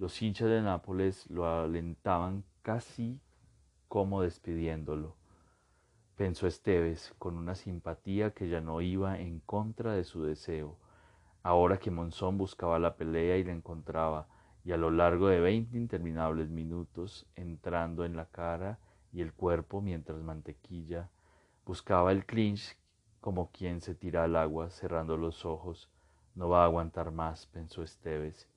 Los 0.00 0.20
hinchas 0.20 0.48
de 0.48 0.62
Nápoles 0.62 1.30
lo 1.30 1.46
alentaban 1.46 2.42
casi 2.62 3.20
como 3.86 4.22
despidiéndolo. 4.22 5.16
Pensó 6.16 6.46
Esteves 6.46 7.14
con 7.18 7.36
una 7.36 7.54
simpatía 7.54 8.32
que 8.32 8.48
ya 8.48 8.60
no 8.60 8.80
iba 8.80 9.20
en 9.20 9.38
contra 9.38 9.92
de 9.92 10.02
su 10.02 10.24
deseo, 10.24 10.76
ahora 11.44 11.78
que 11.78 11.90
Monzón 11.90 12.38
buscaba 12.38 12.78
la 12.78 12.96
pelea 12.96 13.36
y 13.36 13.44
la 13.44 13.52
encontraba, 13.52 14.26
y 14.64 14.72
a 14.72 14.78
lo 14.78 14.90
largo 14.90 15.28
de 15.28 15.40
veinte 15.40 15.76
interminables 15.76 16.48
minutos 16.48 17.26
entrando 17.36 18.06
en 18.06 18.16
la 18.16 18.24
cara 18.24 18.78
y 19.12 19.20
el 19.20 19.34
cuerpo 19.34 19.82
mientras 19.82 20.22
Mantequilla 20.22 21.10
buscaba 21.66 22.12
el 22.12 22.24
clinch 22.24 22.78
como 23.20 23.50
quien 23.50 23.82
se 23.82 23.94
tira 23.94 24.24
al 24.24 24.36
agua 24.36 24.70
cerrando 24.70 25.18
los 25.18 25.44
ojos. 25.44 25.90
No 26.34 26.48
va 26.48 26.62
a 26.62 26.64
aguantar 26.64 27.10
más, 27.10 27.46
pensó 27.46 27.82
Esteves, 27.82 28.48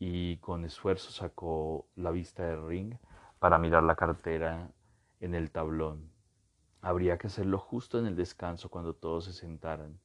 y 0.00 0.38
con 0.38 0.64
esfuerzo 0.64 1.12
sacó 1.12 1.86
la 1.94 2.10
vista 2.10 2.44
del 2.44 2.66
ring 2.66 2.96
para 3.38 3.56
mirar 3.58 3.84
la 3.84 3.94
cartera 3.94 4.72
en 5.20 5.34
el 5.36 5.52
tablón. 5.52 6.10
Habría 6.82 7.18
que 7.18 7.28
hacerlo 7.28 7.58
justo 7.58 8.00
en 8.00 8.06
el 8.06 8.16
descanso 8.16 8.68
cuando 8.68 8.94
todos 8.94 9.26
se 9.26 9.32
sentaran, 9.32 10.00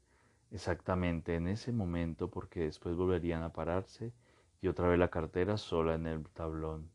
exactamente 0.51 1.35
en 1.35 1.47
ese 1.47 1.71
momento 1.71 2.29
porque 2.29 2.61
después 2.61 2.95
volverían 2.95 3.43
a 3.43 3.53
pararse 3.53 4.13
y 4.61 4.67
otra 4.67 4.87
vez 4.87 4.99
la 4.99 5.09
cartera 5.09 5.57
sola 5.57 5.95
en 5.95 6.05
el 6.05 6.23
tablón. 6.29 6.89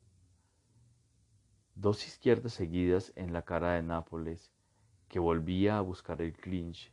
Dos 1.74 2.06
izquierdas 2.06 2.52
seguidas 2.52 3.12
en 3.16 3.32
la 3.32 3.42
cara 3.42 3.72
de 3.72 3.82
Nápoles, 3.82 4.52
que 5.08 5.18
volvía 5.18 5.78
a 5.78 5.82
buscar 5.82 6.22
el 6.22 6.32
clinch 6.32 6.92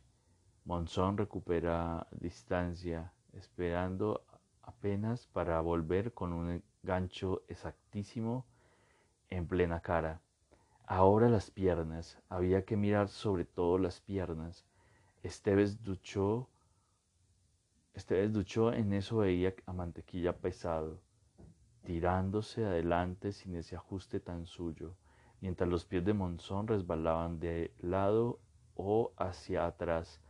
Monzón 0.66 1.18
recupera 1.18 2.06
distancia, 2.10 3.12
esperando 3.34 4.24
apenas 4.62 5.26
para 5.26 5.60
volver 5.60 6.14
con 6.14 6.32
un 6.32 6.62
gancho 6.82 7.42
exactísimo 7.48 8.46
en 9.28 9.46
plena 9.46 9.80
cara. 9.80 10.22
Ahora 10.86 11.28
las 11.28 11.50
piernas, 11.50 12.18
había 12.30 12.64
que 12.64 12.78
mirar 12.78 13.08
sobre 13.08 13.44
todo 13.44 13.76
las 13.76 14.00
piernas. 14.00 14.64
Esteves 15.22 15.82
duchó, 15.82 16.48
Esteves 17.94 18.32
duchó, 18.32 18.72
en 18.72 18.92
eso 18.92 19.18
veía 19.18 19.54
a 19.66 19.72
mantequilla 19.72 20.36
pesado, 20.36 21.00
tirándose 21.84 22.64
adelante 22.64 23.30
sin 23.30 23.54
ese 23.54 23.76
ajuste 23.76 24.18
tan 24.18 24.46
suyo, 24.46 24.96
mientras 25.40 25.70
los 25.70 25.84
pies 25.84 26.04
de 26.04 26.12
Monzón 26.12 26.66
resbalaban 26.66 27.38
de 27.38 27.72
lado 27.78 28.40
o 28.74 29.12
hacia 29.16 29.66
atrás 29.66 30.20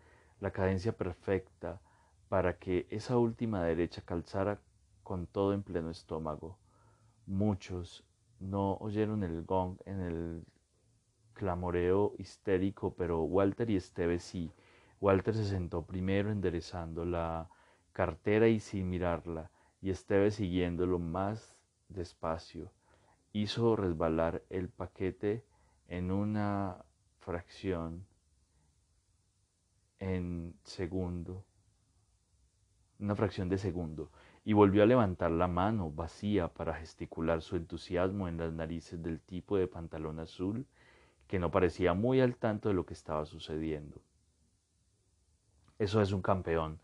la 0.41 0.51
cadencia 0.51 0.93
perfecta 0.93 1.81
para 2.29 2.59
que 2.59 2.87
esa 2.91 3.17
última 3.17 3.65
derecha 3.65 4.03
calzara 4.03 4.61
con 5.03 5.27
todo 5.27 5.55
en 5.55 5.63
pleno 5.63 5.91
estómago. 5.91 6.59
Muchos 7.27 8.05
no 8.41 8.77
oyeron 8.81 9.23
el 9.23 9.43
gong 9.43 9.79
en 9.87 10.01
el 10.01 10.45
clamoreo 11.33 12.13
histérico, 12.19 12.95
pero 12.95 13.23
Walter 13.23 13.71
y 13.71 13.77
Esteve 13.77 14.19
sí. 14.19 14.53
Walter 15.01 15.35
se 15.35 15.45
sentó 15.45 15.83
primero 15.87 16.31
enderezando 16.31 17.05
la 17.05 17.49
cartera 17.95 18.49
y 18.49 18.61
sin 18.61 18.91
mirarla, 18.91 19.51
y 19.81 19.89
Esteve 19.89 20.31
siguiéndolo 20.31 20.99
más 20.99 21.57
despacio. 21.89 22.71
Hizo 23.33 23.77
resbalar 23.77 24.43
el 24.51 24.69
paquete 24.69 25.45
en 25.89 26.11
una 26.11 26.85
fracción 27.21 28.05
en 30.01 30.55
segundo, 30.65 31.45
una 32.99 33.15
fracción 33.15 33.49
de 33.49 33.59
segundo, 33.59 34.11
y 34.45 34.53
volvió 34.53 34.83
a 34.83 34.87
levantar 34.87 35.31
la 35.31 35.49
mano 35.49 35.91
vacía 35.91 36.49
para 36.49 36.75
gesticular 36.75 37.41
su 37.43 37.57
entusiasmo 37.57 38.29
en 38.29 38.37
las 38.37 38.53
narices 38.53 39.03
del 39.03 39.21
tipo 39.21 39.57
de 39.57 39.69
pantalón 39.69 40.19
azul 40.19 40.67
que 41.29 41.39
no 41.39 41.51
parecía 41.51 41.95
muy 41.95 42.21
al 42.21 42.37
tanto 42.37 42.69
de 42.69 42.75
lo 42.75 42.85
que 42.85 42.93
estaba 42.93 43.25
sucediendo. 43.25 44.03
Eso 45.79 46.03
es 46.03 46.13
un 46.13 46.23
campeón, 46.23 46.79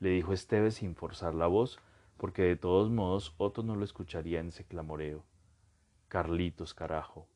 le 0.00 0.10
dijo 0.10 0.32
Esteves 0.32 0.74
sin 0.74 0.94
forzar 0.94 1.34
la 1.34 1.46
voz, 1.46 1.78
porque 2.16 2.42
de 2.42 2.56
todos 2.56 2.90
modos 2.90 3.34
Otto 3.38 3.62
no 3.62 3.76
lo 3.76 3.84
escucharía 3.84 4.40
en 4.40 4.48
ese 4.48 4.64
clamoreo. 4.64 5.24
Carlitos, 6.08 6.74
carajo. 6.74 7.28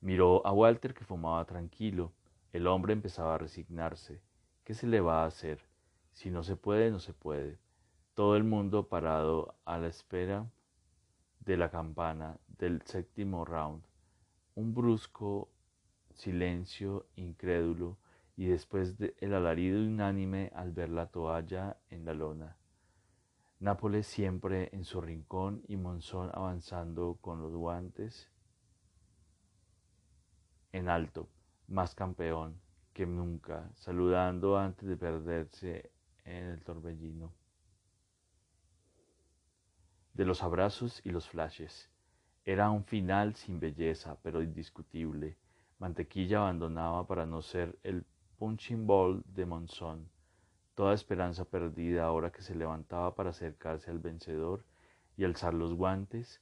Miró 0.00 0.46
a 0.46 0.52
Walter 0.52 0.94
que 0.94 1.04
fumaba 1.04 1.44
tranquilo. 1.44 2.12
El 2.52 2.66
hombre 2.66 2.92
empezaba 2.92 3.34
a 3.34 3.38
resignarse. 3.38 4.20
¿Qué 4.64 4.74
se 4.74 4.86
le 4.86 5.00
va 5.00 5.22
a 5.22 5.26
hacer? 5.26 5.60
Si 6.12 6.30
no 6.30 6.42
se 6.42 6.56
puede, 6.56 6.90
no 6.90 7.00
se 7.00 7.12
puede. 7.12 7.58
Todo 8.14 8.36
el 8.36 8.44
mundo 8.44 8.88
parado 8.88 9.54
a 9.64 9.78
la 9.78 9.88
espera 9.88 10.50
de 11.40 11.56
la 11.56 11.70
campana 11.70 12.38
del 12.58 12.82
séptimo 12.82 13.44
round. 13.44 13.82
Un 14.54 14.74
brusco 14.74 15.48
silencio 16.14 17.06
incrédulo 17.16 17.96
y 18.38 18.46
después 18.46 18.94
el 19.18 19.34
alarido 19.34 19.80
unánime 19.80 20.52
al 20.54 20.70
ver 20.70 20.90
la 20.90 21.08
toalla 21.08 21.76
en 21.90 22.04
la 22.04 22.14
lona. 22.14 22.56
Nápoles 23.58 24.06
siempre 24.06 24.68
en 24.72 24.84
su 24.84 25.00
rincón 25.00 25.64
y 25.66 25.76
Monzón 25.76 26.30
avanzando 26.32 27.18
con 27.20 27.42
los 27.42 27.52
guantes 27.52 28.30
en 30.70 30.88
alto, 30.88 31.28
más 31.66 31.96
campeón 31.96 32.60
que 32.92 33.06
nunca, 33.06 33.72
saludando 33.74 34.56
antes 34.56 34.88
de 34.88 34.96
perderse 34.96 35.90
en 36.24 36.44
el 36.44 36.62
torbellino 36.62 37.34
de 40.14 40.24
los 40.24 40.44
abrazos 40.44 41.00
y 41.04 41.10
los 41.10 41.28
flashes. 41.28 41.90
Era 42.44 42.70
un 42.70 42.84
final 42.84 43.34
sin 43.34 43.58
belleza, 43.58 44.16
pero 44.22 44.42
indiscutible. 44.42 45.36
Mantequilla 45.80 46.38
abandonaba 46.38 47.04
para 47.04 47.26
no 47.26 47.42
ser 47.42 47.76
el 47.82 48.06
punching 48.38 48.86
ball 48.86 49.22
de 49.34 49.44
Monzón. 49.46 50.08
Toda 50.76 50.94
esperanza 50.94 51.44
perdida 51.44 52.04
ahora 52.04 52.30
que 52.30 52.42
se 52.42 52.54
levantaba 52.54 53.16
para 53.16 53.30
acercarse 53.30 53.90
al 53.90 53.98
vencedor 53.98 54.64
y 55.16 55.24
alzar 55.24 55.54
los 55.54 55.74
guantes 55.74 56.40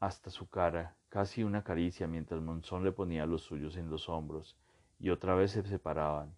hasta 0.00 0.30
su 0.30 0.48
cara, 0.48 0.96
casi 1.10 1.44
una 1.44 1.62
caricia 1.62 2.06
mientras 2.06 2.40
Monzón 2.40 2.82
le 2.82 2.92
ponía 2.92 3.26
los 3.26 3.42
suyos 3.42 3.76
en 3.76 3.90
los 3.90 4.08
hombros, 4.08 4.56
y 4.98 5.10
otra 5.10 5.34
vez 5.34 5.52
se 5.52 5.62
separaban. 5.62 6.34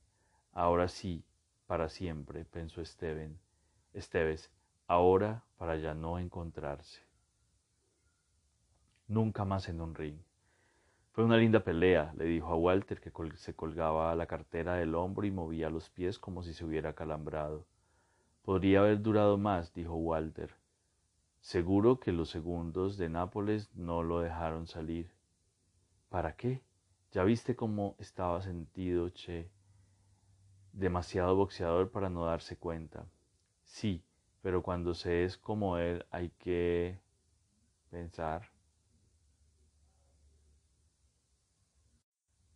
Ahora 0.53 0.89
sí, 0.89 1.25
para 1.67 1.89
siempre, 1.89 2.45
pensó 2.45 2.81
Esteban. 2.81 3.39
Esteves, 3.93 4.53
ahora 4.87 5.45
para 5.57 5.77
ya 5.77 5.95
no 5.95 6.19
encontrarse. 6.19 7.01
Nunca 9.09 9.45
más 9.45 9.69
en 9.69 9.81
un 9.81 9.95
ring. 9.95 10.26
Fue 11.16 11.24
una 11.24 11.38
linda 11.38 11.64
pelea, 11.64 12.12
le 12.18 12.26
dijo 12.26 12.48
a 12.48 12.57
Walter, 12.57 13.00
que 13.00 13.11
se 13.37 13.57
colgaba 13.57 14.14
la 14.14 14.26
cartera 14.26 14.74
del 14.74 14.94
hombro 14.94 15.26
y 15.26 15.31
movía 15.31 15.70
los 15.70 15.88
pies 15.88 16.18
como 16.18 16.42
si 16.42 16.52
se 16.52 16.62
hubiera 16.62 16.92
calambrado. 16.92 17.64
Podría 18.42 18.81
haber 18.81 19.00
durado 19.00 19.38
más, 19.38 19.72
dijo 19.72 19.94
Walter. 19.94 20.55
Seguro 21.40 22.00
que 22.00 22.12
los 22.12 22.29
segundos 22.29 22.98
de 22.98 23.09
Nápoles 23.09 23.74
no 23.74 24.02
lo 24.02 24.20
dejaron 24.20 24.66
salir. 24.66 25.11
¿Para 26.11 26.37
qué? 26.37 26.62
Ya 27.12 27.24
viste 27.24 27.57
cómo 27.57 27.96
estaba 27.98 28.42
sentido, 28.42 29.09
Che. 29.09 29.50
Demasiado 30.74 31.35
boxeador 31.35 31.90
para 31.90 32.11
no 32.11 32.26
darse 32.26 32.59
cuenta. 32.59 33.07
Sí, 33.64 34.05
pero 34.42 34.62
cuando 34.62 34.92
se 34.92 35.24
es 35.24 35.38
como 35.38 35.79
él 35.79 36.05
hay 36.11 36.29
que 36.38 37.00
pensar. 37.88 38.56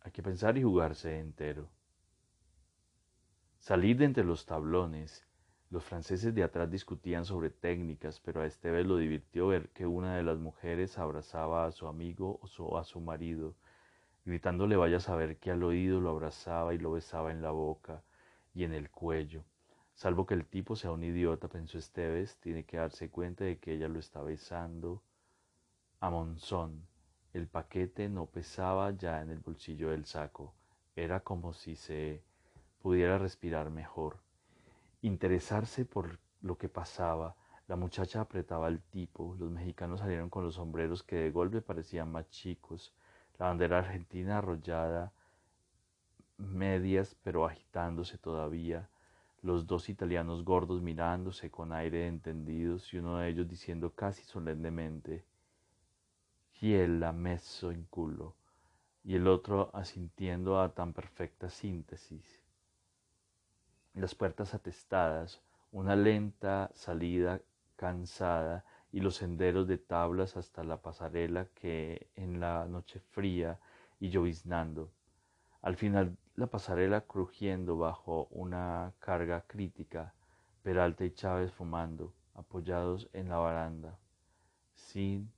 Hay 0.03 0.11
que 0.11 0.23
pensar 0.23 0.57
y 0.57 0.63
jugarse 0.63 1.19
entero. 1.19 1.69
Salir 3.59 3.97
de 3.97 4.05
entre 4.05 4.23
los 4.23 4.47
tablones. 4.47 5.27
Los 5.69 5.83
franceses 5.83 6.33
de 6.33 6.43
atrás 6.43 6.71
discutían 6.71 7.23
sobre 7.23 7.51
técnicas, 7.51 8.19
pero 8.19 8.41
a 8.41 8.47
Esteves 8.47 8.87
lo 8.87 8.97
divirtió 8.97 9.47
ver 9.47 9.69
que 9.69 9.85
una 9.85 10.17
de 10.17 10.23
las 10.23 10.39
mujeres 10.39 10.97
abrazaba 10.97 11.65
a 11.65 11.71
su 11.71 11.87
amigo 11.87 12.39
o 12.57 12.77
a 12.79 12.83
su 12.83 12.99
marido, 12.99 13.55
gritándole 14.25 14.75
vaya 14.75 14.97
a 14.97 15.01
saber 15.01 15.37
que 15.37 15.51
al 15.51 15.63
oído 15.63 16.01
lo 16.01 16.09
abrazaba 16.09 16.73
y 16.73 16.79
lo 16.79 16.91
besaba 16.91 17.31
en 17.31 17.43
la 17.43 17.51
boca 17.51 18.03
y 18.55 18.63
en 18.63 18.73
el 18.73 18.89
cuello. 18.89 19.45
Salvo 19.93 20.25
que 20.25 20.33
el 20.33 20.47
tipo 20.47 20.75
sea 20.75 20.91
un 20.91 21.03
idiota, 21.03 21.47
pensó 21.47 21.77
Esteves, 21.77 22.37
tiene 22.39 22.65
que 22.65 22.77
darse 22.77 23.11
cuenta 23.11 23.43
de 23.43 23.59
que 23.59 23.73
ella 23.73 23.87
lo 23.87 23.99
está 23.99 24.23
besando 24.23 25.03
a 25.99 26.09
Monzón 26.09 26.90
el 27.33 27.47
paquete 27.47 28.09
no 28.09 28.25
pesaba 28.25 28.91
ya 28.91 29.21
en 29.21 29.29
el 29.29 29.39
bolsillo 29.39 29.89
del 29.91 30.05
saco. 30.05 30.53
Era 30.95 31.21
como 31.21 31.53
si 31.53 31.75
se 31.75 32.21
pudiera 32.81 33.17
respirar 33.17 33.69
mejor. 33.69 34.17
Interesarse 35.01 35.85
por 35.85 36.19
lo 36.41 36.57
que 36.57 36.67
pasaba. 36.67 37.35
La 37.67 37.77
muchacha 37.77 38.19
apretaba 38.19 38.67
al 38.67 38.81
tipo. 38.81 39.35
Los 39.39 39.49
mexicanos 39.49 40.01
salieron 40.01 40.29
con 40.29 40.43
los 40.43 40.55
sombreros 40.55 41.03
que 41.03 41.15
de 41.15 41.31
golpe 41.31 41.61
parecían 41.61 42.11
más 42.11 42.29
chicos. 42.29 42.93
La 43.39 43.47
bandera 43.47 43.79
argentina 43.79 44.39
arrollada, 44.39 45.13
medias 46.37 47.15
pero 47.23 47.45
agitándose 47.45 48.17
todavía. 48.17 48.89
Los 49.41 49.65
dos 49.65 49.87
italianos 49.87 50.43
gordos 50.43 50.81
mirándose 50.81 51.49
con 51.49 51.71
aire 51.71 51.99
de 51.99 52.07
entendidos 52.07 52.93
y 52.93 52.97
uno 52.97 53.17
de 53.17 53.29
ellos 53.29 53.47
diciendo 53.47 53.95
casi 53.95 54.23
solemnemente 54.23 55.23
in 56.61 57.87
culo, 57.89 58.35
y 59.03 59.15
el 59.15 59.27
otro 59.27 59.71
asintiendo 59.73 60.61
a 60.61 60.73
tan 60.75 60.93
perfecta 60.93 61.49
síntesis. 61.49 62.39
Las 63.95 64.13
puertas 64.13 64.53
atestadas, 64.53 65.41
una 65.71 65.95
lenta 65.95 66.69
salida 66.75 67.41
cansada 67.75 68.63
y 68.91 68.99
los 68.99 69.15
senderos 69.15 69.67
de 69.67 69.79
tablas 69.79 70.37
hasta 70.37 70.63
la 70.63 70.77
pasarela 70.77 71.47
que 71.55 72.09
en 72.15 72.39
la 72.39 72.65
noche 72.65 72.99
fría 72.99 73.59
y 73.99 74.09
lloviznando. 74.09 74.91
Al 75.63 75.75
final 75.75 76.15
la 76.35 76.47
pasarela 76.47 77.01
crujiendo 77.01 77.77
bajo 77.77 78.27
una 78.29 78.93
carga 78.99 79.45
crítica, 79.47 80.13
Peralta 80.61 81.05
y 81.05 81.11
Chávez 81.11 81.51
fumando, 81.51 82.13
apoyados 82.35 83.09
en 83.13 83.29
la 83.29 83.37
baranda, 83.37 83.97
sin 84.75 85.31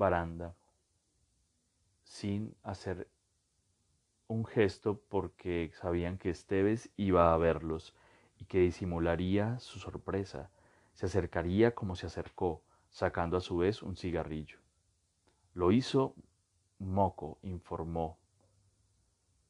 baranda 0.00 0.56
sin 2.02 2.56
hacer 2.62 3.06
un 4.28 4.46
gesto 4.46 4.98
porque 5.10 5.70
sabían 5.74 6.16
que 6.16 6.30
Esteves 6.30 6.90
iba 6.96 7.34
a 7.34 7.36
verlos 7.36 7.94
y 8.38 8.46
que 8.46 8.60
disimularía 8.60 9.58
su 9.58 9.78
sorpresa. 9.78 10.50
Se 10.94 11.04
acercaría 11.04 11.74
como 11.74 11.96
se 11.96 12.06
acercó, 12.06 12.62
sacando 12.88 13.36
a 13.36 13.42
su 13.42 13.58
vez 13.58 13.82
un 13.82 13.94
cigarrillo. 13.94 14.58
Lo 15.52 15.70
hizo 15.70 16.14
Moco, 16.78 17.38
informó 17.42 18.16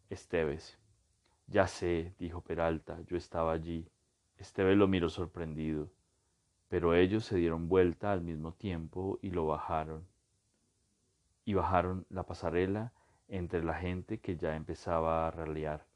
Esteves. 0.09 0.79
Ya 1.47 1.69
sé, 1.69 2.13
dijo 2.19 2.41
Peralta, 2.41 3.01
yo 3.07 3.17
estaba 3.17 3.53
allí. 3.53 3.89
Esteves 4.37 4.77
lo 4.77 4.89
miró 4.89 5.11
sorprendido, 5.11 5.93
pero 6.69 6.95
ellos 6.97 7.25
se 7.25 7.37
dieron 7.37 7.69
vuelta 7.69 8.11
al 8.11 8.23
mismo 8.23 8.53
tiempo 8.53 9.21
y 9.23 9.31
lo 9.31 9.47
bajaron 9.47 10.11
y 11.45 11.55
bajaron 11.55 12.07
la 12.09 12.25
pasarela 12.25 12.93
entre 13.29 13.63
la 13.63 13.75
gente 13.75 14.21
que 14.21 14.37
ya 14.37 14.57
empezaba 14.57 15.27
a 15.27 15.31
ralear. 15.31 15.87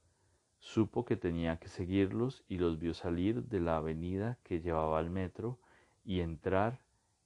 Supo 0.58 1.04
que 1.04 1.16
tenía 1.16 1.58
que 1.58 1.68
seguirlos 1.68 2.44
y 2.48 2.58
los 2.58 2.78
vio 2.78 2.94
salir 2.94 3.44
de 3.44 3.60
la 3.60 3.76
avenida 3.76 4.38
que 4.42 4.60
llevaba 4.60 4.98
al 4.98 5.10
metro 5.10 5.58
y 6.04 6.20
entrar 6.20 6.80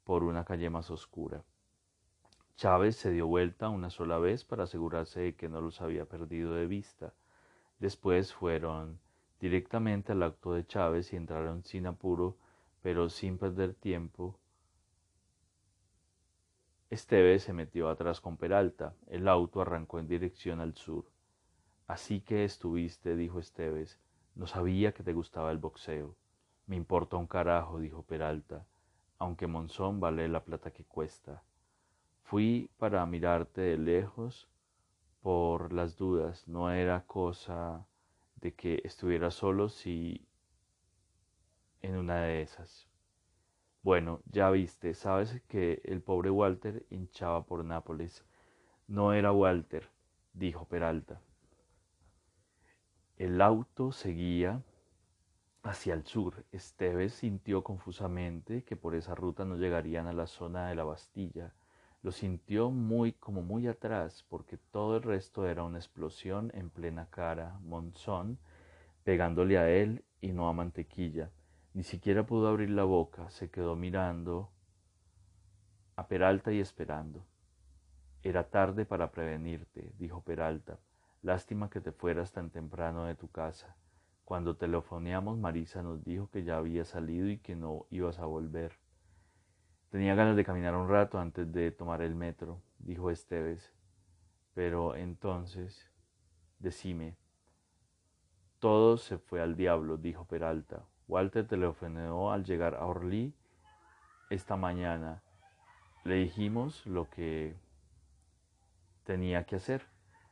por 0.05 0.25
una 0.25 0.45
calle 0.45 0.71
más 0.71 0.91
oscura. 0.91 1.45
Chávez 2.57 2.97
se 2.97 3.13
dio 3.13 3.29
vuelta 3.29 3.69
una 3.69 3.91
sola 3.91 4.19
vez 4.19 4.45
para 4.45 4.65
asegurarse 4.65 5.21
de 5.21 5.37
que 5.37 5.49
no 5.49 5.61
los 5.61 5.81
había 5.81 6.07
perdido 6.07 6.55
de 6.55 6.67
vista. 6.67 7.15
Después 7.79 8.35
fueron 8.35 8.99
directamente 9.39 10.11
al 10.11 10.25
auto 10.25 10.55
de 10.55 10.67
Chávez 10.67 11.13
y 11.13 11.17
entraron 11.17 11.63
sin 11.63 11.87
apuro, 11.87 12.37
pero 12.83 13.09
sin 13.11 13.39
perder 13.39 13.75
tiempo. 13.75 14.37
Esteves 16.91 17.43
se 17.43 17.53
metió 17.53 17.91
atrás 17.91 18.21
con 18.21 18.39
Peralta. 18.39 18.95
El 19.09 19.29
auto 19.29 19.61
arrancó 19.61 19.99
en 19.99 20.09
dirección 20.09 20.61
al 20.61 20.75
sur. 20.75 21.11
Así 21.87 22.21
que 22.23 22.45
estuviste, 22.45 23.15
dijo 23.15 23.39
Esteves. 23.39 23.99
No 24.35 24.47
sabía 24.47 24.93
que 24.93 25.03
te 25.03 25.13
gustaba 25.13 25.51
el 25.51 25.59
boxeo. 25.59 26.17
Me 26.67 26.77
importa 26.77 27.17
un 27.17 27.27
carajo, 27.27 27.79
dijo 27.79 28.03
Peralta, 28.03 28.67
aunque 29.19 29.47
Monzón 29.47 30.01
vale 30.01 30.29
la 30.29 30.45
plata 30.45 30.71
que 30.71 30.85
cuesta. 30.85 31.43
Fui 32.23 32.71
para 32.79 33.05
mirarte 33.05 33.61
de 33.61 33.79
lejos 33.79 34.49
por 35.21 35.73
las 35.73 35.97
dudas. 35.97 36.49
No 36.49 36.71
era 36.71 37.05
cosa 37.07 37.87
de 38.37 38.55
que 38.55 38.81
estuviera 38.85 39.31
solo 39.31 39.69
si 39.69 40.27
en 41.83 41.97
una 41.97 42.23
de 42.23 42.43
esas. 42.43 42.89
Bueno, 43.89 44.21
ya 44.31 44.51
viste, 44.51 44.93
sabes 44.93 45.41
que 45.49 45.81
el 45.83 46.03
pobre 46.03 46.29
Walter 46.29 46.85
hinchaba 46.91 47.47
por 47.47 47.65
Nápoles. 47.65 48.23
No 48.87 49.15
era 49.15 49.33
Walter, 49.33 49.89
dijo 50.35 50.67
Peralta. 50.67 51.23
El 53.17 53.41
auto 53.41 53.91
seguía 53.93 54.61
hacia 55.63 55.95
el 55.95 56.05
sur. 56.05 56.45
Esteves 56.53 57.15
sintió 57.15 57.65
confusamente 57.65 58.63
que 58.63 58.77
por 58.77 58.95
esa 58.95 59.15
ruta 59.15 59.47
no 59.47 59.57
llegarían 59.57 60.07
a 60.07 60.13
la 60.13 60.27
zona 60.27 60.69
de 60.69 60.75
la 60.75 60.85
Bastilla. 60.85 61.55
Lo 62.03 62.13
sintió 62.13 62.71
muy 62.71 63.15
como 63.15 63.41
muy 63.41 63.69
atrás, 63.69 64.23
porque 64.29 64.59
todo 64.59 64.99
el 64.99 65.03
resto 65.03 65.49
era 65.49 65.63
una 65.63 65.79
explosión 65.79 66.51
en 66.53 66.69
plena 66.69 67.07
cara, 67.09 67.59
Monzón, 67.63 68.39
pegándole 69.03 69.57
a 69.57 69.71
él 69.71 70.05
y 70.21 70.33
no 70.33 70.47
a 70.51 70.53
Mantequilla. 70.53 71.31
Ni 71.79 71.85
siquiera 71.85 72.27
pudo 72.27 72.49
abrir 72.49 72.71
la 72.71 72.83
boca, 72.83 73.31
se 73.31 73.53
quedó 73.53 73.77
mirando 73.77 74.51
a 75.95 76.09
Peralta 76.09 76.51
y 76.51 76.59
esperando. 76.59 77.25
Era 78.25 78.51
tarde 78.51 78.85
para 78.85 79.13
prevenirte, 79.13 79.93
dijo 79.97 80.21
Peralta. 80.25 80.81
Lástima 81.23 81.71
que 81.71 81.81
te 81.81 81.93
fueras 81.93 82.33
tan 82.33 82.51
temprano 82.51 83.05
de 83.05 83.15
tu 83.15 83.31
casa. 83.31 83.77
Cuando 84.25 84.57
telefoneamos, 84.57 85.39
Marisa 85.39 85.85
nos 85.85 86.03
dijo 86.03 86.29
que 86.31 86.43
ya 86.43 86.57
había 86.57 86.85
salido 86.85 87.29
y 87.29 87.39
que 87.39 87.55
no 87.55 87.87
ibas 87.91 88.19
a 88.19 88.27
volver. 88.27 88.73
Tenía 89.89 90.17
ganas 90.17 90.35
de 90.35 90.45
caminar 90.45 90.75
un 90.75 90.89
rato 90.89 91.21
antes 91.21 91.53
de 91.53 91.71
tomar 91.71 92.03
el 92.03 92.17
metro, 92.17 92.61
dijo 92.81 93.13
Esteves. 93.13 93.73
Pero 94.53 94.97
entonces, 94.97 95.89
decime. 96.59 97.17
Todo 98.59 98.97
se 98.97 99.17
fue 99.17 99.41
al 99.41 99.55
diablo, 99.55 99.97
dijo 99.97 100.25
Peralta. 100.25 100.85
Walter 101.09 101.47
telefoneó 101.47 102.31
al 102.31 102.45
llegar 102.45 102.75
a 102.75 102.85
Orly 102.85 103.35
esta 104.31 104.57
mañana. 104.57 105.23
Le 106.05 106.17
dijimos 106.17 106.87
lo 106.87 107.09
que 107.11 107.57
tenía 109.05 109.45
que 109.45 109.57
hacer 109.57 109.87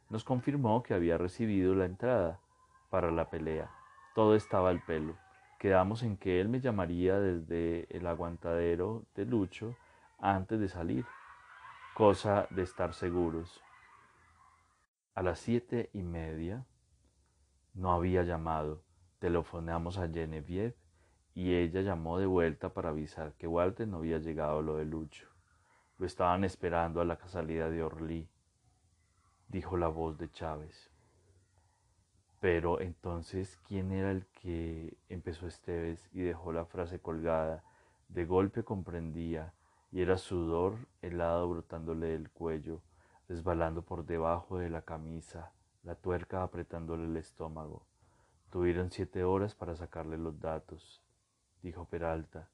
nos 0.08 0.24
confirmó 0.24 0.82
que 0.82 0.94
había 0.94 1.18
recibido 1.18 1.74
la 1.74 1.84
entrada 1.84 2.40
para 2.90 3.10
la 3.10 3.28
pelea. 3.28 3.70
Todo 4.14 4.34
estaba 4.34 4.70
al 4.70 4.82
pelo. 4.84 5.16
Quedamos 5.58 6.02
en 6.02 6.16
que 6.16 6.40
él 6.40 6.48
me 6.48 6.60
llamaría 6.60 7.18
desde 7.18 7.86
el 7.90 8.06
aguantadero 8.06 9.04
de 9.14 9.24
Lucho 9.24 9.74
antes 10.18 10.60
de 10.60 10.68
salir, 10.68 11.04
cosa 11.94 12.46
de 12.50 12.62
estar 12.62 12.94
seguros. 12.94 13.60
A 15.14 15.22
las 15.22 15.40
siete 15.40 15.90
y 15.92 16.02
media 16.02 16.64
no 17.74 17.92
había 17.92 18.22
llamado. 18.22 18.82
Telefonamos 19.26 19.98
a 19.98 20.06
Genevieve 20.06 20.76
y 21.34 21.56
ella 21.56 21.80
llamó 21.80 22.16
de 22.20 22.26
vuelta 22.26 22.72
para 22.72 22.90
avisar 22.90 23.32
que 23.32 23.48
Walter 23.48 23.88
no 23.88 23.96
había 23.96 24.18
llegado 24.18 24.60
a 24.60 24.62
lo 24.62 24.76
de 24.76 24.84
Lucho. 24.84 25.26
Lo 25.98 26.06
estaban 26.06 26.44
esperando 26.44 27.00
a 27.00 27.04
la 27.04 27.18
salida 27.26 27.68
de 27.68 27.82
Orly 27.82 28.30
dijo 29.48 29.76
la 29.76 29.88
voz 29.88 30.16
de 30.16 30.30
Chávez. 30.30 30.92
Pero 32.38 32.80
entonces, 32.80 33.58
¿quién 33.66 33.90
era 33.90 34.12
el 34.12 34.26
que 34.26 34.96
empezó 35.08 35.48
Esteves 35.48 36.08
y 36.12 36.20
dejó 36.20 36.52
la 36.52 36.64
frase 36.64 37.00
colgada? 37.00 37.64
De 38.08 38.26
golpe 38.26 38.62
comprendía, 38.62 39.54
y 39.90 40.02
era 40.02 40.18
sudor 40.18 40.76
helado 41.02 41.48
brotándole 41.48 42.06
del 42.10 42.30
cuello, 42.30 42.80
resbalando 43.28 43.82
por 43.82 44.06
debajo 44.06 44.58
de 44.58 44.70
la 44.70 44.82
camisa, 44.82 45.50
la 45.82 45.96
tuerca 45.96 46.44
apretándole 46.44 47.06
el 47.06 47.16
estómago. 47.16 47.88
Tuvieron 48.56 48.90
siete 48.90 49.22
horas 49.22 49.54
para 49.54 49.76
sacarle 49.76 50.16
los 50.16 50.40
datos, 50.40 51.02
dijo 51.60 51.84
Peralta. 51.84 52.48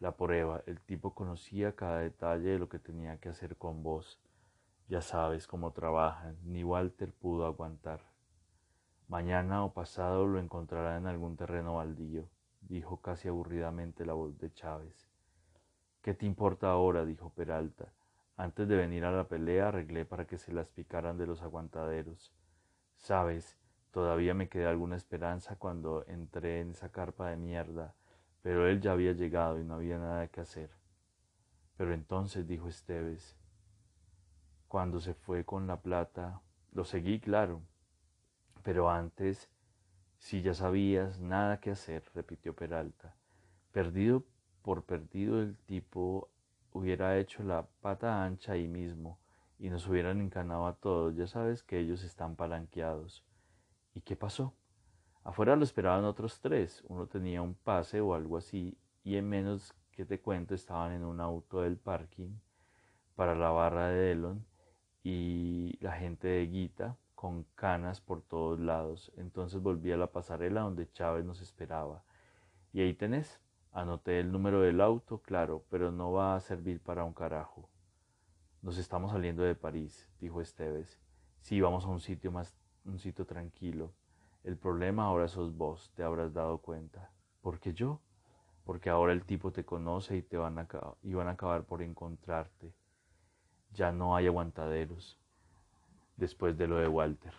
La 0.00 0.16
prueba, 0.16 0.64
el 0.66 0.80
tipo 0.80 1.14
conocía 1.14 1.76
cada 1.76 2.00
detalle 2.00 2.48
de 2.48 2.58
lo 2.58 2.68
que 2.68 2.80
tenía 2.80 3.20
que 3.20 3.28
hacer 3.28 3.56
con 3.56 3.84
vos 3.84 4.20
ya 4.88 5.00
sabes 5.02 5.46
cómo 5.46 5.70
trabajan, 5.70 6.36
ni 6.42 6.64
Walter 6.64 7.12
pudo 7.12 7.46
aguantar. 7.46 8.00
Mañana 9.06 9.64
o 9.64 9.72
pasado 9.72 10.26
lo 10.26 10.40
encontrará 10.40 10.96
en 10.96 11.06
algún 11.06 11.36
terreno 11.36 11.76
baldío, 11.76 12.28
dijo 12.62 13.00
casi 13.00 13.28
aburridamente 13.28 14.04
la 14.04 14.14
voz 14.14 14.36
de 14.38 14.52
Chávez. 14.52 15.08
¿Qué 16.02 16.12
te 16.12 16.26
importa 16.26 16.72
ahora? 16.72 17.04
dijo 17.04 17.30
Peralta. 17.30 17.92
Antes 18.36 18.66
de 18.66 18.74
venir 18.74 19.04
a 19.04 19.12
la 19.12 19.28
pelea 19.28 19.68
arreglé 19.68 20.04
para 20.04 20.26
que 20.26 20.38
se 20.38 20.52
las 20.52 20.70
picaran 20.70 21.16
de 21.16 21.28
los 21.28 21.40
aguantaderos. 21.40 22.34
Sabes, 22.96 23.56
todavía 23.96 24.34
me 24.34 24.50
quedé 24.50 24.66
alguna 24.66 24.96
esperanza 24.96 25.56
cuando 25.56 26.04
entré 26.06 26.60
en 26.60 26.72
esa 26.72 26.90
carpa 26.90 27.30
de 27.30 27.38
mierda, 27.38 27.94
pero 28.42 28.68
él 28.68 28.82
ya 28.82 28.92
había 28.92 29.12
llegado 29.12 29.58
y 29.58 29.64
no 29.64 29.76
había 29.76 29.96
nada 29.96 30.28
que 30.28 30.42
hacer. 30.42 30.68
Pero 31.78 31.94
entonces, 31.94 32.46
dijo 32.46 32.68
Esteves, 32.68 33.38
cuando 34.68 35.00
se 35.00 35.14
fue 35.14 35.46
con 35.46 35.66
la 35.66 35.80
plata, 35.80 36.42
lo 36.72 36.84
seguí, 36.84 37.20
claro. 37.20 37.62
Pero 38.62 38.90
antes, 38.90 39.48
si 40.18 40.42
ya 40.42 40.52
sabías, 40.52 41.18
nada 41.18 41.58
que 41.60 41.70
hacer, 41.70 42.04
repitió 42.14 42.54
Peralta. 42.54 43.16
Perdido 43.72 44.24
por 44.60 44.84
perdido, 44.84 45.40
el 45.40 45.56
tipo 45.56 46.28
hubiera 46.70 47.16
hecho 47.16 47.42
la 47.42 47.66
pata 47.80 48.22
ancha 48.22 48.52
ahí 48.52 48.68
mismo 48.68 49.18
y 49.58 49.70
nos 49.70 49.88
hubieran 49.88 50.20
encanado 50.20 50.66
a 50.66 50.74
todos. 50.74 51.16
Ya 51.16 51.26
sabes 51.26 51.62
que 51.62 51.78
ellos 51.78 52.02
están 52.02 52.36
palanqueados. 52.36 53.25
¿Y 53.96 54.02
qué 54.02 54.14
pasó? 54.14 54.52
Afuera 55.24 55.56
lo 55.56 55.64
esperaban 55.64 56.04
otros 56.04 56.38
tres. 56.42 56.84
Uno 56.86 57.06
tenía 57.06 57.40
un 57.40 57.54
pase 57.54 58.02
o 58.02 58.12
algo 58.12 58.36
así 58.36 58.76
y 59.02 59.16
en 59.16 59.26
menos 59.26 59.72
que 59.90 60.04
te 60.04 60.20
cuento 60.20 60.54
estaban 60.54 60.92
en 60.92 61.02
un 61.02 61.18
auto 61.18 61.62
del 61.62 61.78
parking 61.78 62.28
para 63.14 63.34
la 63.34 63.48
barra 63.48 63.88
de 63.88 63.96
Delon 63.96 64.44
y 65.02 65.78
la 65.80 65.92
gente 65.92 66.28
de 66.28 66.46
Guita 66.46 66.98
con 67.14 67.44
canas 67.54 68.02
por 68.02 68.20
todos 68.20 68.60
lados. 68.60 69.10
Entonces 69.16 69.62
volví 69.62 69.90
a 69.92 69.96
la 69.96 70.12
pasarela 70.12 70.60
donde 70.60 70.92
Chávez 70.92 71.24
nos 71.24 71.40
esperaba. 71.40 72.04
Y 72.74 72.82
ahí 72.82 72.92
tenés, 72.92 73.40
anoté 73.72 74.20
el 74.20 74.30
número 74.30 74.60
del 74.60 74.82
auto, 74.82 75.22
claro, 75.22 75.64
pero 75.70 75.90
no 75.90 76.12
va 76.12 76.36
a 76.36 76.40
servir 76.40 76.82
para 76.82 77.02
un 77.02 77.14
carajo. 77.14 77.70
Nos 78.60 78.76
estamos 78.76 79.12
saliendo 79.12 79.42
de 79.42 79.54
París, 79.54 80.10
dijo 80.20 80.42
Esteves. 80.42 81.00
Sí, 81.40 81.62
vamos 81.62 81.86
a 81.86 81.88
un 81.88 82.00
sitio 82.00 82.30
más, 82.30 82.54
un 82.86 82.98
sitio 82.98 83.26
tranquilo. 83.26 83.92
El 84.44 84.56
problema 84.56 85.04
ahora 85.04 85.28
sos 85.28 85.56
vos, 85.56 85.90
te 85.94 86.02
habrás 86.02 86.32
dado 86.32 86.58
cuenta. 86.58 87.10
¿Por 87.40 87.58
qué 87.58 87.72
yo? 87.74 88.00
Porque 88.64 88.90
ahora 88.90 89.12
el 89.12 89.24
tipo 89.24 89.52
te 89.52 89.64
conoce 89.64 90.16
y 90.16 90.22
te 90.22 90.36
van 90.36 90.58
a, 90.58 90.68
y 91.02 91.14
van 91.14 91.28
a 91.28 91.32
acabar 91.32 91.64
por 91.64 91.82
encontrarte. 91.82 92.72
Ya 93.72 93.92
no 93.92 94.16
hay 94.16 94.26
aguantaderos 94.26 95.18
después 96.16 96.56
de 96.56 96.66
lo 96.66 96.76
de 96.76 96.88
Walter. 96.88 97.32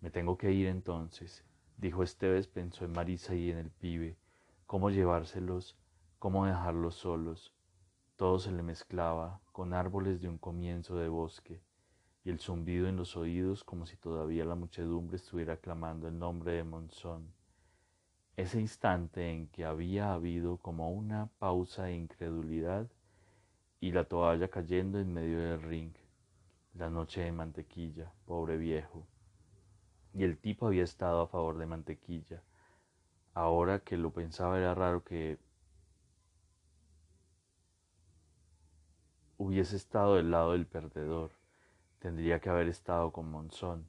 Me 0.00 0.10
tengo 0.10 0.36
que 0.36 0.52
ir 0.52 0.66
entonces, 0.66 1.44
dijo 1.76 2.02
Esteves, 2.02 2.48
pensó 2.48 2.84
en 2.84 2.92
Marisa 2.92 3.34
y 3.34 3.50
en 3.50 3.58
el 3.58 3.70
pibe, 3.70 4.16
cómo 4.66 4.90
llevárselos, 4.90 5.76
cómo 6.18 6.46
dejarlos 6.46 6.96
solos. 6.96 7.54
Todo 8.16 8.38
se 8.38 8.52
le 8.52 8.62
mezclaba 8.62 9.40
con 9.52 9.72
árboles 9.72 10.20
de 10.20 10.28
un 10.28 10.38
comienzo 10.38 10.96
de 10.96 11.08
bosque 11.08 11.60
y 12.24 12.30
el 12.30 12.38
zumbido 12.38 12.88
en 12.88 12.96
los 12.96 13.16
oídos 13.16 13.64
como 13.64 13.86
si 13.86 13.96
todavía 13.96 14.44
la 14.44 14.54
muchedumbre 14.54 15.16
estuviera 15.16 15.56
clamando 15.56 16.08
el 16.08 16.18
nombre 16.18 16.52
de 16.52 16.64
Monzón. 16.64 17.32
Ese 18.36 18.60
instante 18.60 19.30
en 19.30 19.48
que 19.48 19.64
había 19.64 20.12
habido 20.12 20.58
como 20.58 20.90
una 20.90 21.28
pausa 21.38 21.84
de 21.84 21.94
incredulidad 21.94 22.86
y 23.80 23.92
la 23.92 24.04
toalla 24.04 24.48
cayendo 24.48 24.98
en 24.98 25.12
medio 25.12 25.40
del 25.40 25.62
ring. 25.62 25.92
La 26.74 26.90
noche 26.90 27.22
de 27.22 27.32
mantequilla, 27.32 28.12
pobre 28.26 28.56
viejo. 28.56 29.06
Y 30.14 30.24
el 30.24 30.38
tipo 30.38 30.66
había 30.66 30.84
estado 30.84 31.22
a 31.22 31.26
favor 31.26 31.58
de 31.58 31.66
mantequilla. 31.66 32.42
Ahora 33.34 33.80
que 33.80 33.96
lo 33.96 34.12
pensaba 34.12 34.58
era 34.58 34.74
raro 34.74 35.02
que 35.02 35.38
hubiese 39.38 39.76
estado 39.76 40.16
del 40.16 40.30
lado 40.30 40.52
del 40.52 40.66
perdedor. 40.66 41.39
Tendría 42.00 42.40
que 42.40 42.50
haber 42.50 42.66
estado 42.66 43.12
con 43.12 43.30
Monzón, 43.30 43.86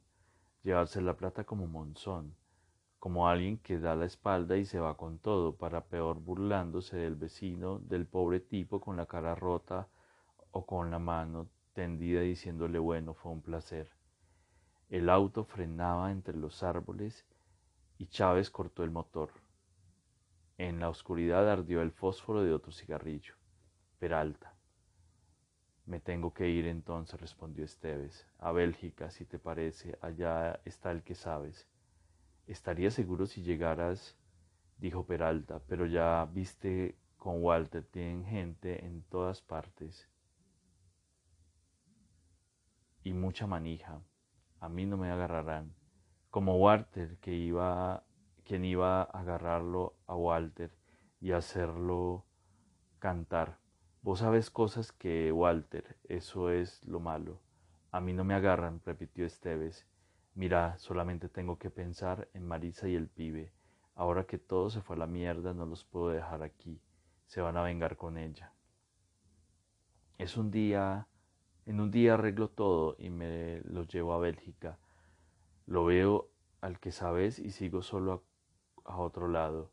llevarse 0.62 1.00
la 1.00 1.16
plata 1.16 1.42
como 1.44 1.66
Monzón. 1.66 2.36
como 3.00 3.26
alguien 3.28 3.58
que 3.58 3.80
da 3.80 3.96
la 3.96 4.04
espalda 4.04 4.56
y 4.56 4.64
se 4.64 4.78
va 4.78 4.96
con 4.96 5.18
todo, 5.18 5.56
para 5.56 5.86
peor 5.86 6.20
burlándose 6.20 6.96
del 6.96 7.16
vecino, 7.16 7.80
del 7.80 8.06
pobre 8.06 8.38
tipo 8.38 8.80
con 8.80 8.96
la 8.96 9.06
cara 9.06 9.34
rota 9.34 9.88
o 10.52 10.64
con 10.66 10.90
la 10.92 11.00
mano 11.00 11.48
tendida 11.72 12.20
diciéndole 12.20 12.78
bueno, 12.78 13.14
fue 13.14 13.32
un 13.32 13.42
placer. 13.42 13.90
El 14.88 15.08
auto 15.08 15.44
frenaba 15.44 16.12
entre 16.12 16.36
los 16.36 16.62
árboles 16.62 17.26
y 17.98 18.06
Chávez 18.06 18.50
cortó 18.50 18.84
el 18.84 18.90
motor. 18.92 19.30
En 20.58 20.78
la 20.78 20.88
oscuridad 20.88 21.50
ardió 21.50 21.82
el 21.82 21.90
fósforo 21.92 22.44
de 22.44 22.52
otro 22.52 22.72
cigarrillo. 22.72 23.34
Peralta. 23.98 24.51
Me 25.92 26.00
tengo 26.00 26.32
que 26.32 26.48
ir 26.48 26.66
entonces, 26.68 27.20
respondió 27.20 27.66
Esteves. 27.66 28.26
A 28.38 28.50
Bélgica, 28.50 29.10
si 29.10 29.26
te 29.26 29.38
parece, 29.38 29.98
allá 30.00 30.58
está 30.64 30.90
el 30.90 31.02
que 31.02 31.14
sabes. 31.14 31.68
Estaría 32.46 32.90
seguro 32.90 33.26
si 33.26 33.42
llegaras, 33.42 34.16
dijo 34.78 35.04
Peralta, 35.04 35.60
pero 35.68 35.84
ya 35.84 36.26
viste 36.32 36.96
con 37.18 37.44
Walter, 37.44 37.84
tienen 37.84 38.24
gente 38.24 38.86
en 38.86 39.02
todas 39.02 39.42
partes. 39.42 40.08
Y 43.04 43.12
mucha 43.12 43.46
manija. 43.46 44.00
A 44.60 44.70
mí 44.70 44.86
no 44.86 44.96
me 44.96 45.10
agarrarán. 45.10 45.74
Como 46.30 46.56
Walter, 46.56 47.18
que 47.18 47.34
iba, 47.34 48.02
quien 48.46 48.64
iba 48.64 49.02
a 49.02 49.20
agarrarlo 49.20 49.94
a 50.06 50.16
Walter 50.16 50.74
y 51.20 51.32
hacerlo 51.32 52.24
cantar. 52.98 53.61
Vos 54.04 54.18
sabes 54.18 54.50
cosas 54.50 54.90
que 54.90 55.30
Walter, 55.30 55.96
eso 56.08 56.50
es 56.50 56.84
lo 56.84 56.98
malo. 56.98 57.38
A 57.92 58.00
mí 58.00 58.12
no 58.12 58.24
me 58.24 58.34
agarran, 58.34 58.80
repitió 58.84 59.24
Esteves. 59.24 59.86
Mira, 60.34 60.76
solamente 60.78 61.28
tengo 61.28 61.56
que 61.56 61.70
pensar 61.70 62.28
en 62.34 62.44
Marisa 62.44 62.88
y 62.88 62.96
el 62.96 63.06
pibe. 63.06 63.52
Ahora 63.94 64.24
que 64.24 64.38
todo 64.38 64.70
se 64.70 64.80
fue 64.80 64.96
a 64.96 64.98
la 64.98 65.06
mierda, 65.06 65.54
no 65.54 65.66
los 65.66 65.84
puedo 65.84 66.08
dejar 66.08 66.42
aquí. 66.42 66.80
Se 67.26 67.40
van 67.40 67.56
a 67.56 67.62
vengar 67.62 67.96
con 67.96 68.18
ella. 68.18 68.52
Es 70.18 70.36
un 70.36 70.50
día, 70.50 71.06
en 71.64 71.80
un 71.80 71.92
día 71.92 72.14
arreglo 72.14 72.48
todo 72.48 72.96
y 72.98 73.08
me 73.08 73.60
lo 73.60 73.84
llevo 73.84 74.14
a 74.14 74.18
Bélgica. 74.18 74.78
Lo 75.66 75.84
veo 75.84 76.28
al 76.60 76.80
que 76.80 76.90
sabes 76.90 77.38
y 77.38 77.52
sigo 77.52 77.82
solo 77.82 78.24
a, 78.84 78.94
a 78.94 78.96
otro 78.96 79.28
lado. 79.28 79.70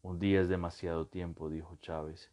Un 0.00 0.18
día 0.18 0.40
es 0.40 0.48
demasiado 0.48 1.08
tiempo, 1.08 1.50
dijo 1.50 1.76
Chávez, 1.82 2.32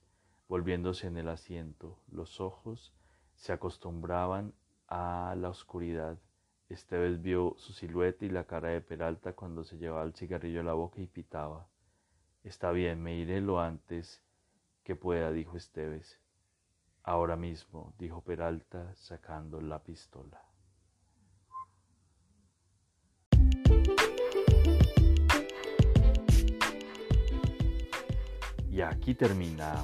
volviéndose 0.54 1.08
en 1.08 1.18
el 1.18 1.30
asiento. 1.30 1.98
Los 2.12 2.40
ojos 2.40 2.94
se 3.34 3.54
acostumbraban 3.54 4.54
a 4.88 5.34
la 5.36 5.50
oscuridad. 5.50 6.20
Esteves 6.70 7.24
vio 7.24 7.56
su 7.58 7.74
silueta 7.74 8.24
y 8.24 8.30
la 8.30 8.44
cara 8.44 8.70
de 8.70 8.80
Peralta 8.80 9.34
cuando 9.34 9.64
se 9.64 9.80
llevaba 9.80 10.04
el 10.04 10.14
cigarrillo 10.14 10.62
a 10.62 10.64
la 10.64 10.74
boca 10.74 11.02
y 11.02 11.08
pitaba. 11.08 11.68
Está 12.44 12.72
bien, 12.72 13.02
me 13.02 13.16
iré 13.16 13.42
lo 13.42 13.60
antes 13.60 14.22
que 14.84 14.96
pueda, 14.96 15.32
dijo 15.32 15.58
Esteves. 15.58 16.22
Ahora 17.02 17.36
mismo, 17.36 17.96
dijo 17.98 18.22
Peralta, 18.22 18.94
sacando 18.94 19.60
la 19.60 19.82
pistola. 19.82 20.40
Y 28.70 28.82
aquí 28.82 29.16
termina 29.16 29.84